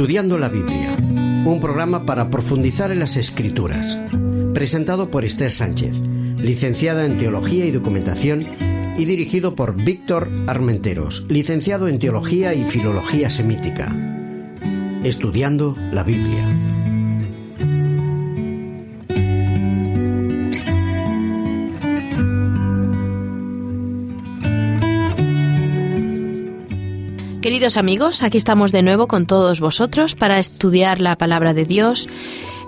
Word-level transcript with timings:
Estudiando 0.00 0.38
la 0.38 0.48
Biblia, 0.48 0.96
un 1.44 1.58
programa 1.60 2.06
para 2.06 2.30
profundizar 2.30 2.90
en 2.90 3.00
las 3.00 3.18
escrituras, 3.18 4.00
presentado 4.54 5.10
por 5.10 5.26
Esther 5.26 5.52
Sánchez, 5.52 6.00
licenciada 6.38 7.04
en 7.04 7.18
Teología 7.18 7.66
y 7.66 7.70
Documentación, 7.70 8.46
y 8.96 9.04
dirigido 9.04 9.54
por 9.54 9.76
Víctor 9.76 10.30
Armenteros, 10.46 11.26
licenciado 11.28 11.86
en 11.86 11.98
Teología 11.98 12.54
y 12.54 12.64
Filología 12.64 13.28
Semítica. 13.28 13.94
Estudiando 15.04 15.76
la 15.92 16.02
Biblia. 16.02 16.69
Queridos 27.42 27.78
amigos, 27.78 28.22
aquí 28.22 28.36
estamos 28.36 28.70
de 28.70 28.82
nuevo 28.82 29.08
con 29.08 29.24
todos 29.24 29.60
vosotros 29.60 30.14
para 30.14 30.38
estudiar 30.38 31.00
la 31.00 31.16
palabra 31.16 31.54
de 31.54 31.64
Dios 31.64 32.06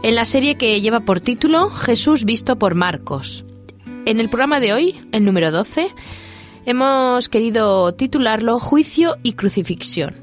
en 0.02 0.14
la 0.14 0.24
serie 0.24 0.54
que 0.54 0.80
lleva 0.80 1.00
por 1.00 1.20
título 1.20 1.68
Jesús 1.68 2.24
visto 2.24 2.58
por 2.58 2.74
Marcos. 2.74 3.44
En 4.06 4.18
el 4.18 4.30
programa 4.30 4.60
de 4.60 4.72
hoy, 4.72 4.98
el 5.12 5.26
número 5.26 5.50
12, 5.50 5.88
hemos 6.64 7.28
querido 7.28 7.92
titularlo 7.92 8.58
Juicio 8.58 9.18
y 9.22 9.34
Crucifixión. 9.34 10.21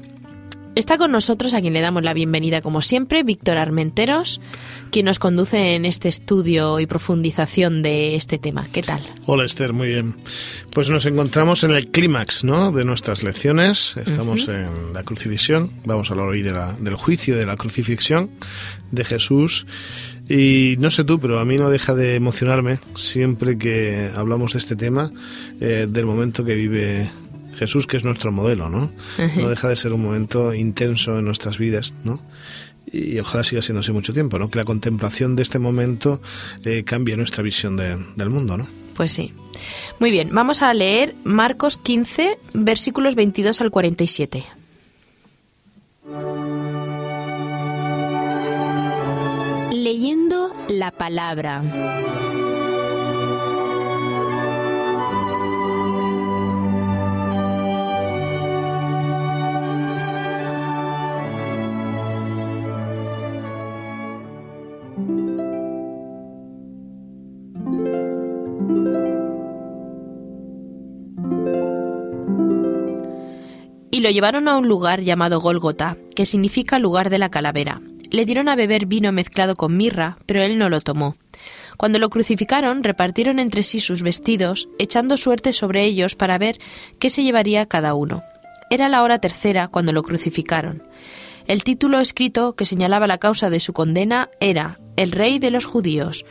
Está 0.76 0.98
con 0.98 1.10
nosotros, 1.10 1.52
a 1.52 1.60
quien 1.60 1.72
le 1.72 1.80
damos 1.80 2.04
la 2.04 2.14
bienvenida 2.14 2.62
como 2.62 2.80
siempre, 2.80 3.24
Víctor 3.24 3.58
Armenteros, 3.58 4.40
quien 4.92 5.06
nos 5.06 5.18
conduce 5.18 5.74
en 5.74 5.84
este 5.84 6.08
estudio 6.08 6.78
y 6.78 6.86
profundización 6.86 7.82
de 7.82 8.14
este 8.14 8.38
tema. 8.38 8.64
¿Qué 8.70 8.82
tal? 8.82 9.00
Hola 9.26 9.44
Esther, 9.44 9.72
muy 9.72 9.88
bien. 9.88 10.14
Pues 10.72 10.88
nos 10.88 11.06
encontramos 11.06 11.64
en 11.64 11.72
el 11.72 11.88
clímax 11.88 12.44
¿no? 12.44 12.70
de 12.70 12.84
nuestras 12.84 13.24
lecciones. 13.24 13.96
Estamos 13.96 14.46
en 14.46 14.92
la 14.94 15.02
crucifixión. 15.02 15.72
Vamos 15.84 16.08
a 16.08 16.14
hablar 16.14 16.28
hoy 16.28 16.42
de 16.42 16.52
la, 16.52 16.72
del 16.74 16.94
juicio 16.94 17.36
de 17.36 17.46
la 17.46 17.56
crucifixión 17.56 18.30
de 18.92 19.04
Jesús. 19.04 19.66
Y 20.28 20.76
no 20.78 20.92
sé 20.92 21.02
tú, 21.02 21.18
pero 21.18 21.40
a 21.40 21.44
mí 21.44 21.58
no 21.58 21.68
deja 21.68 21.94
de 21.96 22.14
emocionarme 22.14 22.78
siempre 22.94 23.58
que 23.58 24.12
hablamos 24.14 24.52
de 24.52 24.60
este 24.60 24.76
tema, 24.76 25.10
eh, 25.60 25.88
del 25.90 26.06
momento 26.06 26.44
que 26.44 26.54
vive 26.54 27.10
Jesús, 27.60 27.86
que 27.86 27.98
es 27.98 28.04
nuestro 28.04 28.32
modelo, 28.32 28.70
¿no? 28.70 28.90
No 29.36 29.50
deja 29.50 29.68
de 29.68 29.76
ser 29.76 29.92
un 29.92 30.02
momento 30.02 30.54
intenso 30.54 31.18
en 31.18 31.26
nuestras 31.26 31.58
vidas, 31.58 31.92
¿no? 32.04 32.18
Y 32.90 33.18
ojalá 33.18 33.44
siga 33.44 33.60
siendo 33.60 33.80
así 33.80 33.92
mucho 33.92 34.14
tiempo, 34.14 34.38
¿no? 34.38 34.50
Que 34.50 34.56
la 34.56 34.64
contemplación 34.64 35.36
de 35.36 35.42
este 35.42 35.58
momento 35.58 36.22
eh, 36.64 36.84
cambie 36.84 37.18
nuestra 37.18 37.42
visión 37.42 37.76
del 37.76 38.30
mundo, 38.30 38.56
¿no? 38.56 38.66
Pues 38.94 39.12
sí. 39.12 39.34
Muy 39.98 40.10
bien, 40.10 40.30
vamos 40.32 40.62
a 40.62 40.72
leer 40.72 41.14
Marcos 41.22 41.76
15, 41.76 42.38
versículos 42.54 43.14
22 43.14 43.60
al 43.60 43.70
47. 43.70 44.42
Leyendo 49.70 50.54
la 50.70 50.92
palabra. 50.92 51.62
Y 74.00 74.02
lo 74.02 74.08
llevaron 74.08 74.48
a 74.48 74.56
un 74.56 74.66
lugar 74.66 75.02
llamado 75.02 75.40
Gólgota, 75.40 75.98
que 76.16 76.24
significa 76.24 76.78
lugar 76.78 77.10
de 77.10 77.18
la 77.18 77.30
calavera. 77.30 77.82
Le 78.10 78.24
dieron 78.24 78.48
a 78.48 78.56
beber 78.56 78.86
vino 78.86 79.12
mezclado 79.12 79.56
con 79.56 79.76
mirra, 79.76 80.16
pero 80.24 80.42
él 80.42 80.56
no 80.56 80.70
lo 80.70 80.80
tomó. 80.80 81.16
Cuando 81.76 81.98
lo 81.98 82.08
crucificaron, 82.08 82.82
repartieron 82.82 83.38
entre 83.38 83.62
sí 83.62 83.78
sus 83.78 84.02
vestidos, 84.02 84.70
echando 84.78 85.18
suerte 85.18 85.52
sobre 85.52 85.84
ellos 85.84 86.16
para 86.16 86.38
ver 86.38 86.58
qué 86.98 87.10
se 87.10 87.24
llevaría 87.24 87.66
cada 87.66 87.92
uno. 87.92 88.22
Era 88.70 88.88
la 88.88 89.02
hora 89.02 89.18
tercera 89.18 89.68
cuando 89.68 89.92
lo 89.92 90.02
crucificaron. 90.02 90.82
El 91.46 91.62
título 91.62 92.00
escrito 92.00 92.54
que 92.54 92.64
señalaba 92.64 93.06
la 93.06 93.18
causa 93.18 93.50
de 93.50 93.60
su 93.60 93.74
condena 93.74 94.30
era 94.40 94.80
El 94.96 95.12
Rey 95.12 95.38
de 95.38 95.50
los 95.50 95.66
Judíos. 95.66 96.24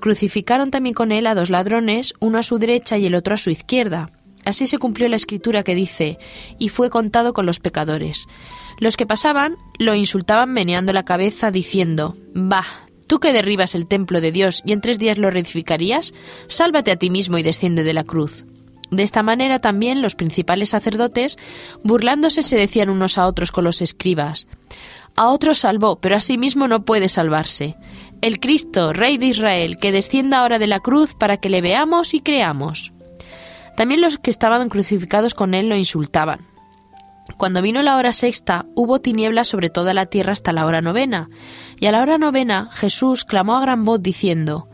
Crucificaron 0.00 0.72
también 0.72 0.94
con 0.94 1.12
él 1.12 1.28
a 1.28 1.36
dos 1.36 1.48
ladrones, 1.48 2.14
uno 2.18 2.38
a 2.38 2.42
su 2.42 2.58
derecha 2.58 2.98
y 2.98 3.06
el 3.06 3.14
otro 3.14 3.34
a 3.34 3.36
su 3.36 3.50
izquierda. 3.50 4.10
Así 4.44 4.66
se 4.66 4.78
cumplió 4.78 5.08
la 5.08 5.16
escritura 5.16 5.62
que 5.62 5.74
dice, 5.74 6.18
y 6.58 6.68
fue 6.68 6.90
contado 6.90 7.32
con 7.32 7.46
los 7.46 7.60
pecadores. 7.60 8.26
Los 8.78 8.96
que 8.96 9.06
pasaban 9.06 9.56
lo 9.78 9.94
insultaban 9.94 10.52
meneando 10.52 10.92
la 10.92 11.04
cabeza, 11.04 11.50
diciendo, 11.50 12.14
Bah, 12.34 12.66
tú 13.06 13.20
que 13.20 13.32
derribas 13.32 13.74
el 13.74 13.86
templo 13.86 14.20
de 14.20 14.32
Dios 14.32 14.62
y 14.64 14.72
en 14.72 14.80
tres 14.80 14.98
días 14.98 15.18
lo 15.18 15.30
reedificarías, 15.30 16.12
sálvate 16.48 16.90
a 16.90 16.96
ti 16.96 17.10
mismo 17.10 17.38
y 17.38 17.42
desciende 17.42 17.84
de 17.84 17.94
la 17.94 18.04
cruz. 18.04 18.46
De 18.90 19.02
esta 19.02 19.22
manera 19.22 19.58
también 19.58 20.02
los 20.02 20.14
principales 20.14 20.70
sacerdotes, 20.70 21.36
burlándose, 21.82 22.42
se 22.42 22.56
decían 22.56 22.90
unos 22.90 23.18
a 23.18 23.26
otros 23.26 23.50
con 23.50 23.64
los 23.64 23.82
escribas, 23.82 24.46
A 25.16 25.28
otro 25.28 25.54
salvó, 25.54 26.00
pero 26.00 26.16
a 26.16 26.20
sí 26.20 26.38
mismo 26.38 26.66
no 26.66 26.84
puede 26.84 27.08
salvarse. 27.08 27.76
El 28.20 28.40
Cristo, 28.40 28.92
Rey 28.92 29.16
de 29.16 29.26
Israel, 29.26 29.76
que 29.78 29.92
descienda 29.92 30.40
ahora 30.40 30.58
de 30.58 30.66
la 30.66 30.80
cruz 30.80 31.14
para 31.14 31.36
que 31.36 31.50
le 31.50 31.60
veamos 31.60 32.14
y 32.14 32.20
creamos. 32.20 32.92
También 33.76 34.00
los 34.00 34.18
que 34.18 34.30
estaban 34.30 34.68
crucificados 34.68 35.34
con 35.34 35.54
él 35.54 35.68
lo 35.68 35.76
insultaban. 35.76 36.40
Cuando 37.38 37.62
vino 37.62 37.82
la 37.82 37.96
hora 37.96 38.12
sexta, 38.12 38.66
hubo 38.74 39.00
tinieblas 39.00 39.48
sobre 39.48 39.70
toda 39.70 39.94
la 39.94 40.06
tierra 40.06 40.32
hasta 40.32 40.52
la 40.52 40.66
hora 40.66 40.82
novena. 40.82 41.30
Y 41.80 41.86
a 41.86 41.92
la 41.92 42.02
hora 42.02 42.18
novena 42.18 42.68
Jesús 42.70 43.24
clamó 43.24 43.56
a 43.56 43.60
gran 43.60 43.84
voz 43.84 44.02
diciendo, 44.02 44.68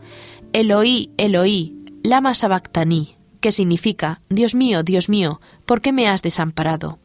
Eloí, 0.53 1.11
Eloí, 1.17 1.75
lama 2.03 2.33
sabactaní, 2.33 3.15
que 3.39 3.51
significa, 3.51 4.21
Dios 4.29 4.53
mío, 4.53 4.83
Dios 4.83 5.07
mío, 5.07 5.39
¿por 5.65 5.81
qué 5.81 5.93
me 5.93 6.09
has 6.09 6.21
desamparado? 6.21 6.99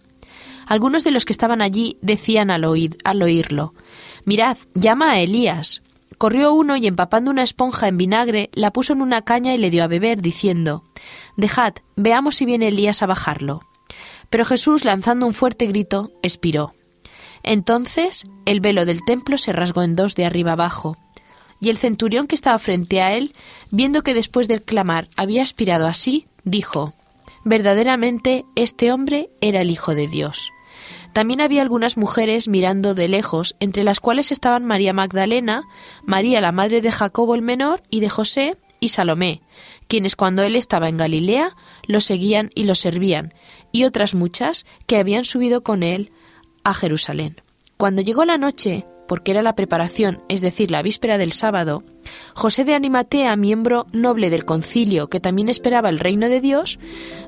Algunos 0.66 1.04
de 1.04 1.12
los 1.12 1.24
que 1.24 1.32
estaban 1.32 1.62
allí 1.62 1.96
decían 2.02 2.50
al, 2.50 2.64
al 3.04 3.22
oírlo, 3.22 3.74
Mirad, 4.24 4.58
llama 4.74 5.12
a 5.12 5.20
Elías. 5.20 5.82
Corrió 6.18 6.52
uno 6.52 6.76
y 6.76 6.88
empapando 6.88 7.30
una 7.30 7.44
esponja 7.44 7.86
en 7.86 7.96
vinagre, 7.96 8.50
la 8.54 8.72
puso 8.72 8.92
en 8.92 9.02
una 9.02 9.22
caña 9.22 9.54
y 9.54 9.58
le 9.58 9.70
dio 9.70 9.84
a 9.84 9.86
beber, 9.86 10.20
diciendo, 10.20 10.82
Dejad, 11.36 11.74
veamos 11.96 12.36
si 12.36 12.46
viene 12.46 12.68
Elías 12.68 13.02
a 13.02 13.06
bajarlo. 13.06 13.62
Pero 14.30 14.44
Jesús, 14.44 14.84
lanzando 14.84 15.26
un 15.26 15.34
fuerte 15.34 15.66
grito, 15.66 16.12
expiró. 16.22 16.72
Entonces 17.42 18.26
el 18.44 18.60
velo 18.60 18.84
del 18.84 19.04
templo 19.04 19.38
se 19.38 19.52
rasgó 19.52 19.82
en 19.82 19.96
dos 19.96 20.14
de 20.14 20.24
arriba 20.24 20.52
abajo, 20.52 20.96
y 21.60 21.70
el 21.70 21.78
centurión 21.78 22.26
que 22.26 22.34
estaba 22.34 22.58
frente 22.58 23.00
a 23.00 23.14
él, 23.14 23.32
viendo 23.70 24.02
que 24.02 24.14
después 24.14 24.48
del 24.48 24.62
clamar 24.62 25.08
había 25.16 25.42
expirado 25.42 25.86
así, 25.86 26.26
dijo, 26.44 26.92
Verdaderamente 27.44 28.44
este 28.56 28.90
hombre 28.90 29.30
era 29.40 29.60
el 29.60 29.70
Hijo 29.70 29.94
de 29.94 30.08
Dios. 30.08 30.52
También 31.12 31.40
había 31.40 31.62
algunas 31.62 31.96
mujeres 31.96 32.48
mirando 32.48 32.94
de 32.94 33.08
lejos, 33.08 33.56
entre 33.60 33.84
las 33.84 34.00
cuales 34.00 34.32
estaban 34.32 34.64
María 34.64 34.92
Magdalena, 34.92 35.62
María 36.04 36.40
la 36.40 36.52
madre 36.52 36.80
de 36.80 36.92
Jacobo 36.92 37.34
el 37.34 37.42
menor 37.42 37.82
y 37.88 38.00
de 38.00 38.10
José, 38.10 38.56
y 38.80 38.90
Salomé, 38.90 39.40
quienes 39.88 40.16
cuando 40.16 40.42
él 40.42 40.56
estaba 40.56 40.88
en 40.88 40.96
Galilea 40.96 41.54
lo 41.86 42.00
seguían 42.00 42.50
y 42.54 42.64
lo 42.64 42.74
servían, 42.74 43.34
y 43.72 43.84
otras 43.84 44.14
muchas 44.14 44.66
que 44.86 44.98
habían 44.98 45.24
subido 45.24 45.62
con 45.62 45.82
él 45.82 46.12
a 46.64 46.74
Jerusalén. 46.74 47.40
Cuando 47.76 48.02
llegó 48.02 48.24
la 48.24 48.38
noche, 48.38 48.86
porque 49.06 49.30
era 49.30 49.42
la 49.42 49.54
preparación, 49.54 50.20
es 50.28 50.40
decir, 50.40 50.70
la 50.70 50.82
víspera 50.82 51.18
del 51.18 51.32
sábado, 51.32 51.84
José 52.34 52.64
de 52.64 52.74
Animatea, 52.74 53.36
miembro 53.36 53.86
noble 53.92 54.30
del 54.30 54.44
concilio 54.44 55.08
que 55.08 55.20
también 55.20 55.48
esperaba 55.48 55.88
el 55.88 55.98
reino 55.98 56.28
de 56.28 56.40
Dios, 56.40 56.78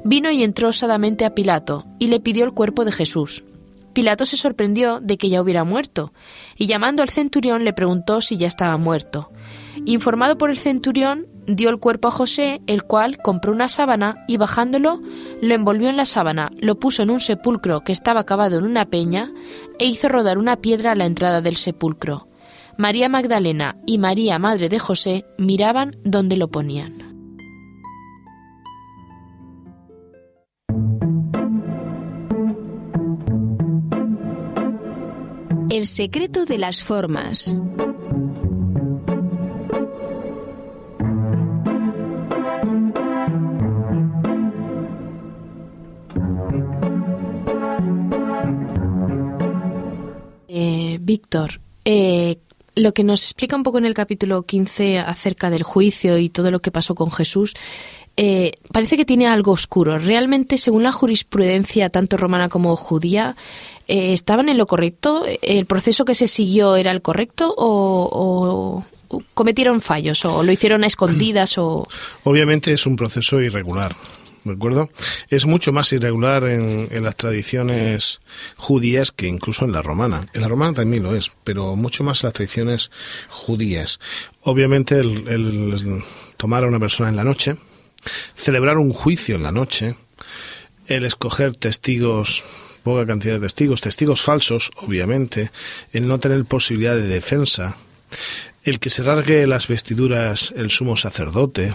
vino 0.04 0.30
y 0.30 0.42
entró 0.42 0.68
osadamente 0.68 1.24
a 1.24 1.34
Pilato 1.34 1.86
y 1.98 2.08
le 2.08 2.20
pidió 2.20 2.44
el 2.44 2.52
cuerpo 2.52 2.84
de 2.84 2.92
Jesús. 2.92 3.44
Pilato 3.92 4.26
se 4.26 4.36
sorprendió 4.36 5.00
de 5.00 5.18
que 5.18 5.28
ya 5.28 5.42
hubiera 5.42 5.64
muerto, 5.64 6.12
y 6.56 6.66
llamando 6.66 7.02
al 7.02 7.10
centurión 7.10 7.64
le 7.64 7.72
preguntó 7.72 8.20
si 8.20 8.36
ya 8.36 8.46
estaba 8.46 8.76
muerto. 8.76 9.30
Informado 9.86 10.38
por 10.38 10.50
el 10.50 10.58
centurión, 10.58 11.26
dio 11.48 11.70
el 11.70 11.78
cuerpo 11.78 12.08
a 12.08 12.12
José, 12.12 12.60
el 12.66 12.84
cual 12.84 13.18
compró 13.18 13.52
una 13.52 13.68
sábana 13.68 14.24
y 14.28 14.36
bajándolo, 14.36 15.00
lo 15.40 15.54
envolvió 15.54 15.88
en 15.88 15.96
la 15.96 16.04
sábana, 16.04 16.52
lo 16.60 16.78
puso 16.78 17.02
en 17.02 17.10
un 17.10 17.20
sepulcro 17.20 17.80
que 17.80 17.92
estaba 17.92 18.24
cavado 18.24 18.58
en 18.58 18.64
una 18.64 18.84
peña 18.84 19.32
e 19.78 19.86
hizo 19.86 20.08
rodar 20.08 20.38
una 20.38 20.56
piedra 20.56 20.92
a 20.92 20.94
la 20.94 21.06
entrada 21.06 21.40
del 21.40 21.56
sepulcro. 21.56 22.28
María 22.76 23.08
Magdalena 23.08 23.76
y 23.86 23.98
María, 23.98 24.38
madre 24.38 24.68
de 24.68 24.78
José, 24.78 25.24
miraban 25.38 25.96
donde 26.04 26.36
lo 26.36 26.48
ponían. 26.48 27.08
El 35.70 35.86
secreto 35.86 36.44
de 36.44 36.58
las 36.58 36.82
formas. 36.82 37.56
Víctor, 51.08 51.60
eh, 51.86 52.36
lo 52.76 52.92
que 52.92 53.02
nos 53.02 53.24
explica 53.24 53.56
un 53.56 53.62
poco 53.62 53.78
en 53.78 53.86
el 53.86 53.94
capítulo 53.94 54.42
15 54.42 54.98
acerca 54.98 55.48
del 55.48 55.62
juicio 55.62 56.18
y 56.18 56.28
todo 56.28 56.50
lo 56.50 56.60
que 56.60 56.70
pasó 56.70 56.94
con 56.94 57.10
Jesús, 57.10 57.54
eh, 58.18 58.52
parece 58.72 58.98
que 58.98 59.06
tiene 59.06 59.26
algo 59.26 59.52
oscuro. 59.52 59.98
Realmente, 59.98 60.58
según 60.58 60.82
la 60.82 60.92
jurisprudencia, 60.92 61.88
tanto 61.88 62.18
romana 62.18 62.50
como 62.50 62.76
judía, 62.76 63.36
eh, 63.88 64.12
¿estaban 64.12 64.50
en 64.50 64.58
lo 64.58 64.66
correcto? 64.66 65.24
¿El 65.40 65.64
proceso 65.64 66.04
que 66.04 66.14
se 66.14 66.26
siguió 66.26 66.76
era 66.76 66.90
el 66.90 67.00
correcto 67.00 67.54
o, 67.56 68.84
o 69.08 69.24
cometieron 69.32 69.80
fallos 69.80 70.26
o 70.26 70.42
lo 70.42 70.52
hicieron 70.52 70.84
a 70.84 70.88
escondidas 70.88 71.56
o...? 71.56 71.88
Obviamente 72.24 72.74
es 72.74 72.86
un 72.86 72.96
proceso 72.96 73.40
irregular. 73.40 73.96
¿De 74.48 74.54
acuerdo? 74.54 74.90
Es 75.28 75.46
mucho 75.46 75.72
más 75.72 75.92
irregular 75.92 76.44
en, 76.44 76.88
las 77.02 77.16
tradiciones 77.16 78.20
judías 78.56 79.12
que 79.12 79.26
incluso 79.26 79.64
en 79.64 79.72
la 79.72 79.82
romana. 79.82 80.26
En 80.32 80.40
la 80.40 80.48
romana 80.48 80.74
también 80.74 81.02
lo 81.02 81.14
es, 81.14 81.30
pero 81.44 81.76
mucho 81.76 82.04
más 82.04 82.22
en 82.22 82.28
las 82.28 82.34
tradiciones 82.34 82.90
judías. 83.28 84.00
Obviamente 84.42 84.98
el, 84.98 85.28
el 85.28 86.02
tomar 86.36 86.64
a 86.64 86.68
una 86.68 86.80
persona 86.80 87.08
en 87.08 87.16
la 87.16 87.24
noche, 87.24 87.56
celebrar 88.34 88.78
un 88.78 88.92
juicio 88.92 89.36
en 89.36 89.42
la 89.42 89.52
noche, 89.52 89.94
el 90.86 91.04
escoger 91.04 91.54
testigos, 91.56 92.42
poca 92.82 93.06
cantidad 93.06 93.34
de 93.34 93.40
testigos, 93.40 93.80
testigos 93.80 94.22
falsos, 94.22 94.70
obviamente, 94.76 95.50
el 95.92 96.08
no 96.08 96.18
tener 96.18 96.44
posibilidad 96.46 96.94
de 96.94 97.06
defensa, 97.06 97.76
el 98.64 98.80
que 98.80 98.90
se 98.90 99.02
largue 99.02 99.46
las 99.46 99.68
vestiduras 99.68 100.52
el 100.56 100.70
sumo 100.70 100.96
sacerdote, 100.96 101.74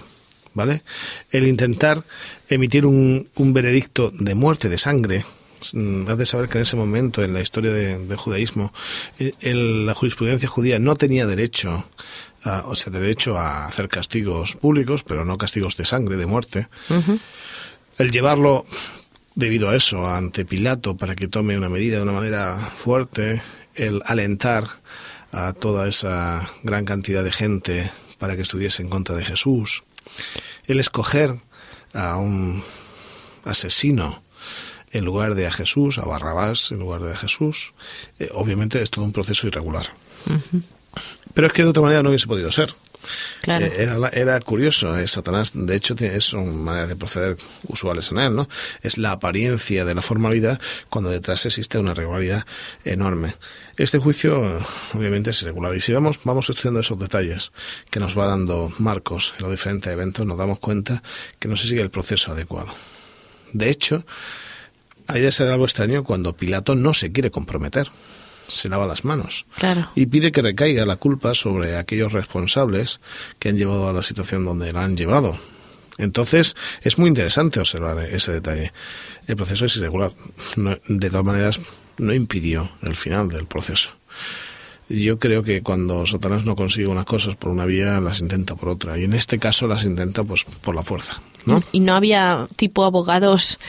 ¿vale? 0.53 0.83
El 1.31 1.47
intentar 1.47 2.03
emitir 2.50 2.85
un, 2.85 3.29
un 3.35 3.53
veredicto 3.53 4.11
de 4.11 4.35
muerte, 4.35 4.69
de 4.69 4.77
sangre, 4.77 5.25
mm, 5.73 6.07
has 6.09 6.17
de 6.17 6.25
saber 6.25 6.50
que 6.50 6.57
en 6.57 6.63
ese 6.63 6.75
momento, 6.75 7.23
en 7.23 7.33
la 7.33 7.41
historia 7.41 7.71
de, 7.71 7.97
del 7.97 8.17
judaísmo, 8.17 8.73
el, 9.19 9.35
el, 9.41 9.85
la 9.85 9.94
jurisprudencia 9.94 10.50
judía 10.50 10.79
no 10.79 10.95
tenía 10.95 11.25
derecho, 11.25 11.85
a, 12.44 12.63
o 12.67 12.75
sea, 12.75 12.91
derecho 12.91 13.38
a 13.38 13.65
hacer 13.65 13.89
castigos 13.89 14.55
públicos, 14.55 15.03
pero 15.03 15.25
no 15.25 15.38
castigos 15.38 15.77
de 15.77 15.85
sangre, 15.85 16.17
de 16.17 16.25
muerte. 16.25 16.67
Uh 16.89 16.94
-huh. 16.95 17.19
El 17.97 18.11
llevarlo, 18.11 18.65
debido 19.35 19.69
a 19.69 19.75
eso, 19.75 20.07
ante 20.07 20.45
Pilato 20.45 20.97
para 20.97 21.15
que 21.15 21.27
tome 21.27 21.57
una 21.57 21.69
medida 21.69 21.97
de 21.97 22.03
una 22.03 22.11
manera 22.11 22.57
fuerte, 22.75 23.41
el 23.75 24.01
alentar 24.05 24.65
a 25.31 25.53
toda 25.53 25.88
esa 25.88 26.51
gran 26.61 26.85
cantidad 26.85 27.23
de 27.23 27.31
gente 27.31 27.91
para 28.19 28.35
que 28.35 28.44
estuviese 28.44 28.83
en 28.83 28.89
contra 28.89 29.15
de 29.15 29.25
Jesús, 29.25 29.83
el 30.65 30.80
escoger 30.80 31.39
a 31.94 32.18
un 32.18 32.63
asesino 33.45 34.24
en 34.92 35.06
lugar 35.06 35.36
de 35.36 35.48
a 35.48 35.51
Jesús, 35.51 35.98
a 35.98 36.06
Barrabás 36.06 36.71
en 36.71 36.80
lugar 36.80 37.01
de 37.01 37.13
a 37.13 37.18
Jesús, 37.18 37.74
eh, 38.19 38.30
obviamente 38.33 38.81
es 38.81 38.92
todo 38.92 39.04
un 39.06 39.12
proceso 39.12 39.48
irregular. 39.48 39.92
Uh 40.27 40.33
-huh. 40.33 40.63
Pero 41.33 41.48
es 41.48 41.54
que 41.54 41.63
de 41.63 41.69
otra 41.69 41.81
manera 41.81 42.04
no 42.04 42.10
hubiese 42.10 42.27
podido 42.27 42.51
ser. 42.51 42.74
Eh, 43.47 43.71
era, 43.77 44.09
era, 44.09 44.39
curioso, 44.39 44.97
eh, 44.97 45.07
Satanás, 45.07 45.51
de 45.53 45.75
hecho, 45.75 45.95
tiene, 45.95 46.19
son 46.21 46.63
maneras 46.63 46.89
de 46.89 46.95
proceder 46.95 47.38
usuales 47.67 48.11
en 48.11 48.19
él, 48.19 48.35
¿no? 48.35 48.47
Es 48.81 48.97
la 48.97 49.11
apariencia 49.11 49.85
de 49.85 49.95
la 49.95 50.01
formalidad 50.01 50.59
cuando 50.89 51.09
detrás 51.09 51.45
existe 51.45 51.77
una 51.77 51.94
regularidad 51.94 52.45
enorme. 52.83 53.35
Este 53.75 53.97
juicio, 53.97 54.65
obviamente, 54.94 55.31
es 55.31 55.41
irregular. 55.41 55.75
Y 55.75 55.81
si 55.81 55.94
vamos, 55.94 56.19
vamos 56.23 56.50
estudiando 56.50 56.79
esos 56.79 57.00
detalles 57.00 57.51
que 57.89 58.00
nos 58.00 58.17
va 58.17 58.27
dando 58.27 58.71
Marcos 58.77 59.33
en 59.38 59.44
los 59.44 59.51
diferentes 59.51 59.91
eventos, 59.91 60.25
nos 60.25 60.38
damos 60.38 60.59
cuenta 60.59 61.01
que 61.39 61.47
no 61.47 61.55
se 61.55 61.67
sigue 61.67 61.81
el 61.81 61.89
proceso 61.89 62.31
adecuado. 62.31 62.73
De 63.51 63.69
hecho, 63.69 64.05
hay 65.07 65.21
de 65.21 65.31
ser 65.31 65.50
algo 65.50 65.65
extraño 65.65 66.03
cuando 66.03 66.35
Pilato 66.35 66.75
no 66.75 66.94
se 66.94 67.11
quiere 67.11 67.31
comprometer 67.31 67.89
se 68.48 68.69
lava 68.69 68.86
las 68.86 69.06
manos 69.06 69.45
claro. 69.57 69.90
y 69.95 70.06
pide 70.06 70.31
que 70.31 70.42
recaiga 70.42 70.86
la 70.86 70.98
culpa 70.98 71.34
sobre 71.34 71.78
aquellos 71.78 72.13
responsables 72.13 73.00
que 73.40 73.50
han 73.50 73.57
llevado 73.57 73.88
a 73.88 73.94
la 73.94 74.04
situación 74.04 74.45
donde 74.45 74.72
la 74.74 74.84
han 74.84 74.98
llevado. 74.98 75.40
Entonces, 75.98 76.56
es 76.81 76.98
muy 76.98 77.07
interesante 77.07 77.60
observar 77.60 78.00
ese 78.00 78.31
detalle. 78.31 78.74
El 79.28 79.36
proceso 79.36 79.66
es 79.66 79.75
irregular. 79.78 80.12
No, 80.56 80.75
de 80.88 81.10
todas 81.10 81.25
maneras, 81.25 81.60
no 81.98 82.13
impidió 82.13 82.72
el 82.81 82.95
final 82.95 83.30
del 83.30 83.45
proceso. 83.45 83.95
Yo 84.89 85.18
creo 85.18 85.44
que 85.44 85.62
cuando 85.62 86.06
Satanás 86.06 86.46
no 86.46 86.56
consigue 86.56 86.88
unas 86.88 87.06
cosas 87.06 87.36
por 87.36 87.51
una 87.51 87.66
vía, 87.66 88.01
las 88.01 88.19
intenta 88.19 88.56
por 88.56 88.69
otra. 88.69 88.98
Y 88.98 89.06
en 89.06 89.13
este 89.13 89.39
caso 89.39 89.68
las 89.68 89.84
intenta 89.84 90.24
pues 90.24 90.46
por 90.46 90.75
la 90.75 90.84
fuerza. 90.84 91.22
¿No? 91.45 91.63
Y 91.72 91.80
no 91.80 91.95
había 91.95 92.48
tipo 92.56 92.84
abogados 92.86 93.60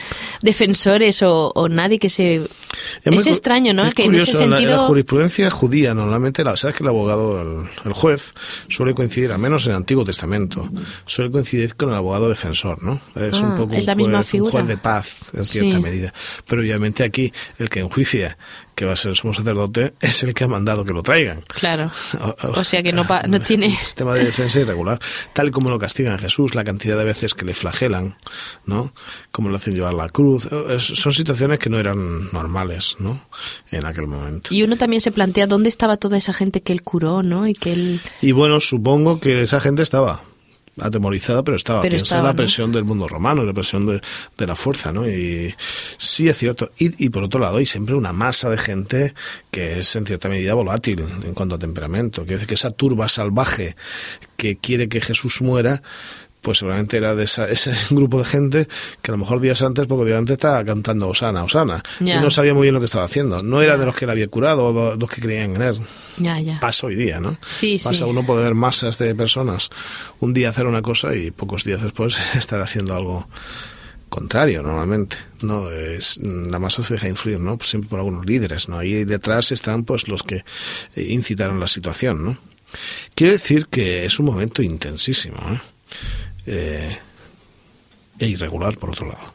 defensores 0.41 1.21
o, 1.23 1.51
o 1.55 1.69
nadie 1.69 1.99
que 1.99 2.09
se... 2.09 2.35
Es, 3.03 3.13
es 3.21 3.27
extraño, 3.27 3.73
¿no? 3.73 3.85
Es 3.85 3.93
que 3.93 4.03
curioso, 4.03 4.31
en 4.31 4.35
ese 4.35 4.37
sentido... 4.37 4.71
en 4.73 4.77
la, 4.77 4.83
jurisprudencia 4.87 5.49
judía 5.49 5.93
normalmente, 5.93 6.43
la, 6.43 6.57
sabes 6.57 6.75
que 6.75 6.83
el 6.83 6.89
abogado, 6.89 7.41
el, 7.41 7.69
el, 7.85 7.93
juez, 7.93 8.33
suele 8.67 8.93
coincidir, 8.93 9.31
al 9.31 9.39
menos 9.39 9.65
en 9.65 9.71
el 9.71 9.77
Antiguo 9.77 10.03
Testamento, 10.03 10.69
suele 11.05 11.31
coincidir 11.31 11.75
con 11.75 11.89
el 11.89 11.95
abogado 11.95 12.29
defensor, 12.29 12.81
¿no? 12.83 12.99
Es 13.15 13.41
ah, 13.41 13.45
un 13.45 13.55
poco 13.55 13.73
es 13.75 13.85
la 13.85 13.93
un, 13.93 13.97
misma 13.97 14.17
juez, 14.17 14.27
figura. 14.27 14.45
un 14.47 14.51
juez 14.51 14.67
de 14.67 14.77
paz, 14.77 15.07
en 15.33 15.45
cierta 15.45 15.75
Sí. 15.77 15.81
medida. 15.81 16.13
Pero 16.47 16.61
obviamente 16.61 17.03
aquí, 17.03 17.31
el 17.57 17.69
que 17.69 17.79
enjuicia 17.79 18.37
que 18.75 18.83
va 18.85 18.91
a 18.91 18.95
ser 18.97 19.11
el 19.11 19.15
sumo 19.15 19.33
sacerdote, 19.33 19.93
es 20.01 20.21
el 20.23 20.33
que 20.33 20.43
ha 20.43 20.47
mandado 20.49 20.83
que 20.83 20.91
lo 20.91 21.01
traigan. 21.01 21.39
Claro. 21.47 21.91
O, 22.55 22.63
sea 22.65 22.83
que 22.83 22.91
no, 22.91 23.07
pa- 23.07 23.23
no 23.23 23.39
tiene... 23.41 23.69
Sistema 23.77 24.13
de 24.15 24.25
defensa 24.25 24.59
irregular. 24.59 24.99
Tal 25.31 25.49
como 25.51 25.69
lo 25.69 25.79
castigan 25.79 26.13
a 26.13 26.17
Jesús, 26.17 26.55
la 26.55 26.63
cantidad 26.65 26.97
de 26.97 27.05
veces 27.05 27.33
que 27.33 27.45
le 27.45 27.53
¿no? 28.65 28.93
Como 29.31 29.49
lo 29.49 29.55
hacen 29.55 29.73
llevar 29.75 29.93
la 29.93 30.09
cruz. 30.09 30.47
Es- 30.69 30.83
son 30.83 31.13
situaciones 31.13 31.59
que 31.59 31.69
no 31.69 31.79
eran 31.79 32.31
normales, 32.31 32.95
¿no? 32.99 33.27
En 33.71 33.85
aquel 33.85 34.07
momento. 34.07 34.53
Y 34.53 34.63
uno 34.63 34.77
también 34.77 35.01
se 35.01 35.11
plantea 35.11 35.47
dónde 35.47 35.69
estaba 35.69 35.97
toda 35.97 36.17
esa 36.17 36.33
gente 36.33 36.61
que 36.61 36.73
él 36.73 36.83
curó, 36.83 37.23
¿no? 37.23 37.47
Y 37.47 37.53
que 37.53 37.73
él... 37.73 38.01
Y 38.21 38.31
bueno, 38.31 38.59
supongo 38.59 39.19
que 39.19 39.41
esa 39.43 39.59
gente 39.61 39.81
estaba 39.83 40.23
atemorizada, 40.77 41.41
pero 41.43 41.55
estaba. 41.55 41.81
Pero 41.81 41.91
Piensa 41.91 42.03
estaba, 42.05 42.19
en 42.19 42.25
la 42.25 42.31
¿no? 42.33 42.35
presión 42.35 42.71
del 42.73 42.83
mundo 42.83 43.07
romano, 43.07 43.45
la 43.45 43.53
presión 43.53 43.85
de, 43.85 44.01
de 44.37 44.45
la 44.47 44.57
fuerza, 44.57 44.91
¿no? 44.91 45.07
Y 45.07 45.55
sí 45.97 46.27
es 46.27 46.37
cierto. 46.37 46.69
Y, 46.77 47.05
y, 47.05 47.09
por 47.09 47.23
otro 47.23 47.39
lado, 47.39 47.57
hay 47.57 47.65
siempre 47.65 47.95
una 47.95 48.11
masa 48.11 48.49
de 48.49 48.57
gente 48.57 49.13
que 49.51 49.79
es 49.79 49.95
en 49.95 50.05
cierta 50.05 50.27
medida 50.27 50.53
volátil 50.53 51.05
en 51.23 51.33
cuanto 51.33 51.55
a 51.55 51.59
temperamento. 51.59 52.23
Quiere 52.23 52.35
decir 52.35 52.47
que 52.49 52.55
esa 52.55 52.71
turba 52.71 53.07
salvaje 53.07 53.77
que 54.35 54.57
quiere 54.57 54.89
que 54.89 54.99
Jesús 54.99 55.41
muera, 55.41 55.81
pues 56.45 56.59
seguramente 56.59 56.97
era 56.97 57.15
de 57.15 57.23
esa, 57.23 57.49
ese 57.49 57.73
grupo 57.89 58.19
de 58.19 58.25
gente 58.25 58.67
que 59.01 59.09
a 59.09 59.13
lo 59.13 59.17
mejor 59.17 59.41
días 59.41 59.63
antes, 59.63 59.87
pocos 59.87 60.05
días 60.05 60.19
antes, 60.19 60.33
estaba 60.33 60.63
cantando 60.63 61.09
Osana, 61.09 61.43
Osana. 61.43 61.81
Y 61.99 62.11
no 62.11 62.29
sabía 62.29 62.53
muy 62.53 62.63
bien 62.63 62.75
lo 62.75 62.79
que 62.79 62.85
estaba 62.85 63.03
haciendo. 63.03 63.39
No 63.39 63.63
era 63.63 63.77
de 63.77 63.85
los 63.85 63.95
que 63.95 64.05
él 64.05 64.11
había 64.11 64.27
curado 64.27 64.67
o 64.67 64.91
de 64.91 64.97
los 64.97 65.09
que 65.09 65.21
creían 65.21 65.55
en 65.55 65.61
él. 65.63 65.79
Ya, 66.17 66.39
ya. 66.39 66.59
Pasa 66.59 66.85
hoy 66.85 66.95
día, 66.95 67.19
¿no? 67.19 67.35
Sí, 67.49 67.81
Pasa 67.83 67.97
sí. 67.97 68.03
uno 68.03 68.23
puede 68.23 68.43
ver 68.43 68.53
masas 68.53 68.99
de 68.99 69.15
personas 69.15 69.69
un 70.19 70.33
día 70.33 70.49
hacer 70.49 70.67
una 70.67 70.83
cosa 70.83 71.15
y 71.15 71.31
pocos 71.31 71.63
días 71.63 71.81
después 71.81 72.15
estar 72.35 72.61
haciendo 72.61 72.95
algo 72.95 73.27
contrario 74.07 74.61
normalmente 74.61 75.17
no 75.41 75.69
es 75.71 76.17
la 76.17 76.57
masa 76.57 76.83
se 76.83 76.93
deja 76.93 77.09
influir 77.09 77.39
no 77.39 77.57
pues 77.57 77.71
siempre 77.71 77.89
por 77.89 77.99
algunos 77.99 78.25
líderes 78.25 78.69
no 78.69 78.77
ahí 78.77 79.03
detrás 79.03 79.51
están 79.51 79.83
pues 79.83 80.07
los 80.07 80.23
que 80.23 80.45
eh, 80.95 81.07
incitaron 81.09 81.59
la 81.59 81.67
situación 81.67 82.23
no 82.23 82.37
quiero 83.13 83.33
decir 83.33 83.65
que 83.67 84.05
es 84.05 84.17
un 84.19 84.27
momento 84.27 84.61
intensísimo 84.61 85.37
¿eh? 85.51 85.59
Eh, 86.47 86.97
e 88.19 88.27
irregular 88.27 88.77
por 88.77 88.91
otro 88.91 89.07
lado 89.07 89.33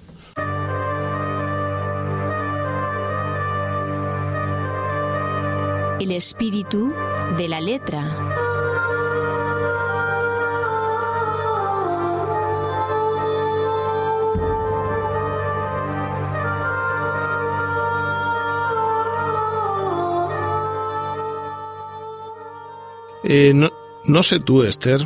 El 6.00 6.12
espíritu 6.12 6.94
de 7.36 7.46
la 7.46 7.60
letra. 7.60 8.16
Eh, 23.22 23.52
no, 23.54 23.70
no, 24.06 24.22
sé 24.22 24.40
tú, 24.40 24.62
Esther, 24.64 25.02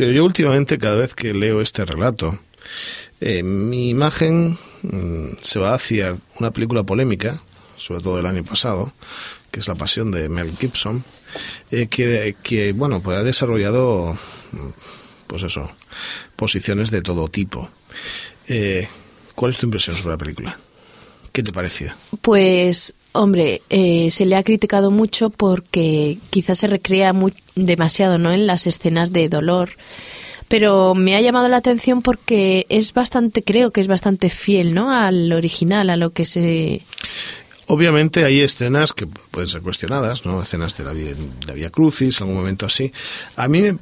pero 0.00 0.12
yo 0.12 0.24
últimamente 0.24 0.78
cada 0.78 0.96
vez 0.96 1.14
que 1.14 1.34
leo 1.34 1.60
este 1.60 1.84
relato, 1.84 2.38
eh, 3.20 3.42
mi 3.42 3.90
imagen 3.90 4.56
mmm, 4.80 5.32
se 5.42 5.58
va 5.58 5.74
hacia 5.74 6.16
una 6.38 6.52
película 6.52 6.84
polémica, 6.84 7.42
sobre 7.76 8.00
todo 8.00 8.16
del 8.16 8.24
año 8.24 8.42
pasado, 8.42 8.94
que 9.50 9.60
es 9.60 9.68
La 9.68 9.74
Pasión 9.74 10.10
de 10.10 10.30
Mel 10.30 10.56
Gibson, 10.56 11.04
eh, 11.70 11.88
que, 11.88 12.34
que, 12.42 12.72
bueno, 12.72 13.02
pues 13.02 13.18
ha 13.18 13.22
desarrollado, 13.22 14.16
pues 15.26 15.42
eso, 15.42 15.70
posiciones 16.34 16.90
de 16.90 17.02
todo 17.02 17.28
tipo. 17.28 17.68
Eh, 18.48 18.88
¿Cuál 19.34 19.50
es 19.50 19.58
tu 19.58 19.66
impresión 19.66 19.96
sobre 19.96 20.14
la 20.14 20.18
película? 20.18 20.58
¿Qué 21.32 21.42
te 21.42 21.52
parecía? 21.52 21.96
Pues, 22.22 22.94
hombre, 23.12 23.62
eh, 23.70 24.10
se 24.10 24.26
le 24.26 24.36
ha 24.36 24.42
criticado 24.42 24.90
mucho 24.90 25.30
porque 25.30 26.18
quizás 26.30 26.58
se 26.58 26.66
recrea 26.66 27.12
muy, 27.12 27.34
demasiado 27.54 28.18
¿no? 28.18 28.32
en 28.32 28.46
las 28.46 28.66
escenas 28.66 29.12
de 29.12 29.28
dolor. 29.28 29.70
Pero 30.48 30.94
me 30.96 31.14
ha 31.14 31.20
llamado 31.20 31.48
la 31.48 31.58
atención 31.58 32.02
porque 32.02 32.66
es 32.68 32.92
bastante, 32.92 33.42
creo 33.44 33.70
que 33.70 33.80
es 33.80 33.86
bastante 33.86 34.30
fiel 34.30 34.74
¿no? 34.74 34.90
al 34.90 35.32
original, 35.32 35.90
a 35.90 35.96
lo 35.96 36.10
que 36.10 36.24
se 36.24 36.82
Obviamente 37.68 38.24
hay 38.24 38.40
escenas 38.40 38.92
que 38.92 39.06
pueden 39.06 39.46
ser 39.48 39.60
cuestionadas, 39.60 40.26
¿no? 40.26 40.42
Escenas 40.42 40.76
de 40.76 40.82
la 40.82 40.92
Vía, 40.92 41.14
de 41.14 41.46
la 41.46 41.52
vía 41.54 41.70
Crucis, 41.70 42.20
algún 42.20 42.34
momento 42.34 42.66
así. 42.66 42.90
A 43.36 43.46
mí, 43.46 43.62
me- 43.62 43.78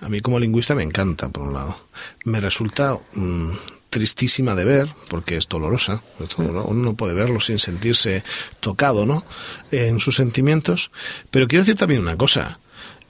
a 0.00 0.08
mí 0.08 0.20
como 0.22 0.38
lingüista 0.40 0.74
me 0.74 0.82
encanta, 0.82 1.28
por 1.28 1.42
un 1.42 1.52
lado. 1.52 1.76
Me 2.24 2.40
resulta 2.40 2.98
mm, 3.12 3.50
tristísima 3.96 4.54
de 4.54 4.66
ver, 4.66 4.88
porque 5.08 5.38
es 5.38 5.48
dolorosa. 5.48 6.02
Uno 6.36 6.66
no 6.74 6.94
puede 6.96 7.14
verlo 7.14 7.40
sin 7.40 7.58
sentirse 7.58 8.22
tocado, 8.60 9.06
¿no? 9.06 9.24
En 9.70 10.00
sus 10.00 10.16
sentimientos. 10.16 10.90
Pero 11.30 11.48
quiero 11.48 11.62
decir 11.62 11.76
también 11.76 12.02
una 12.02 12.18
cosa. 12.18 12.58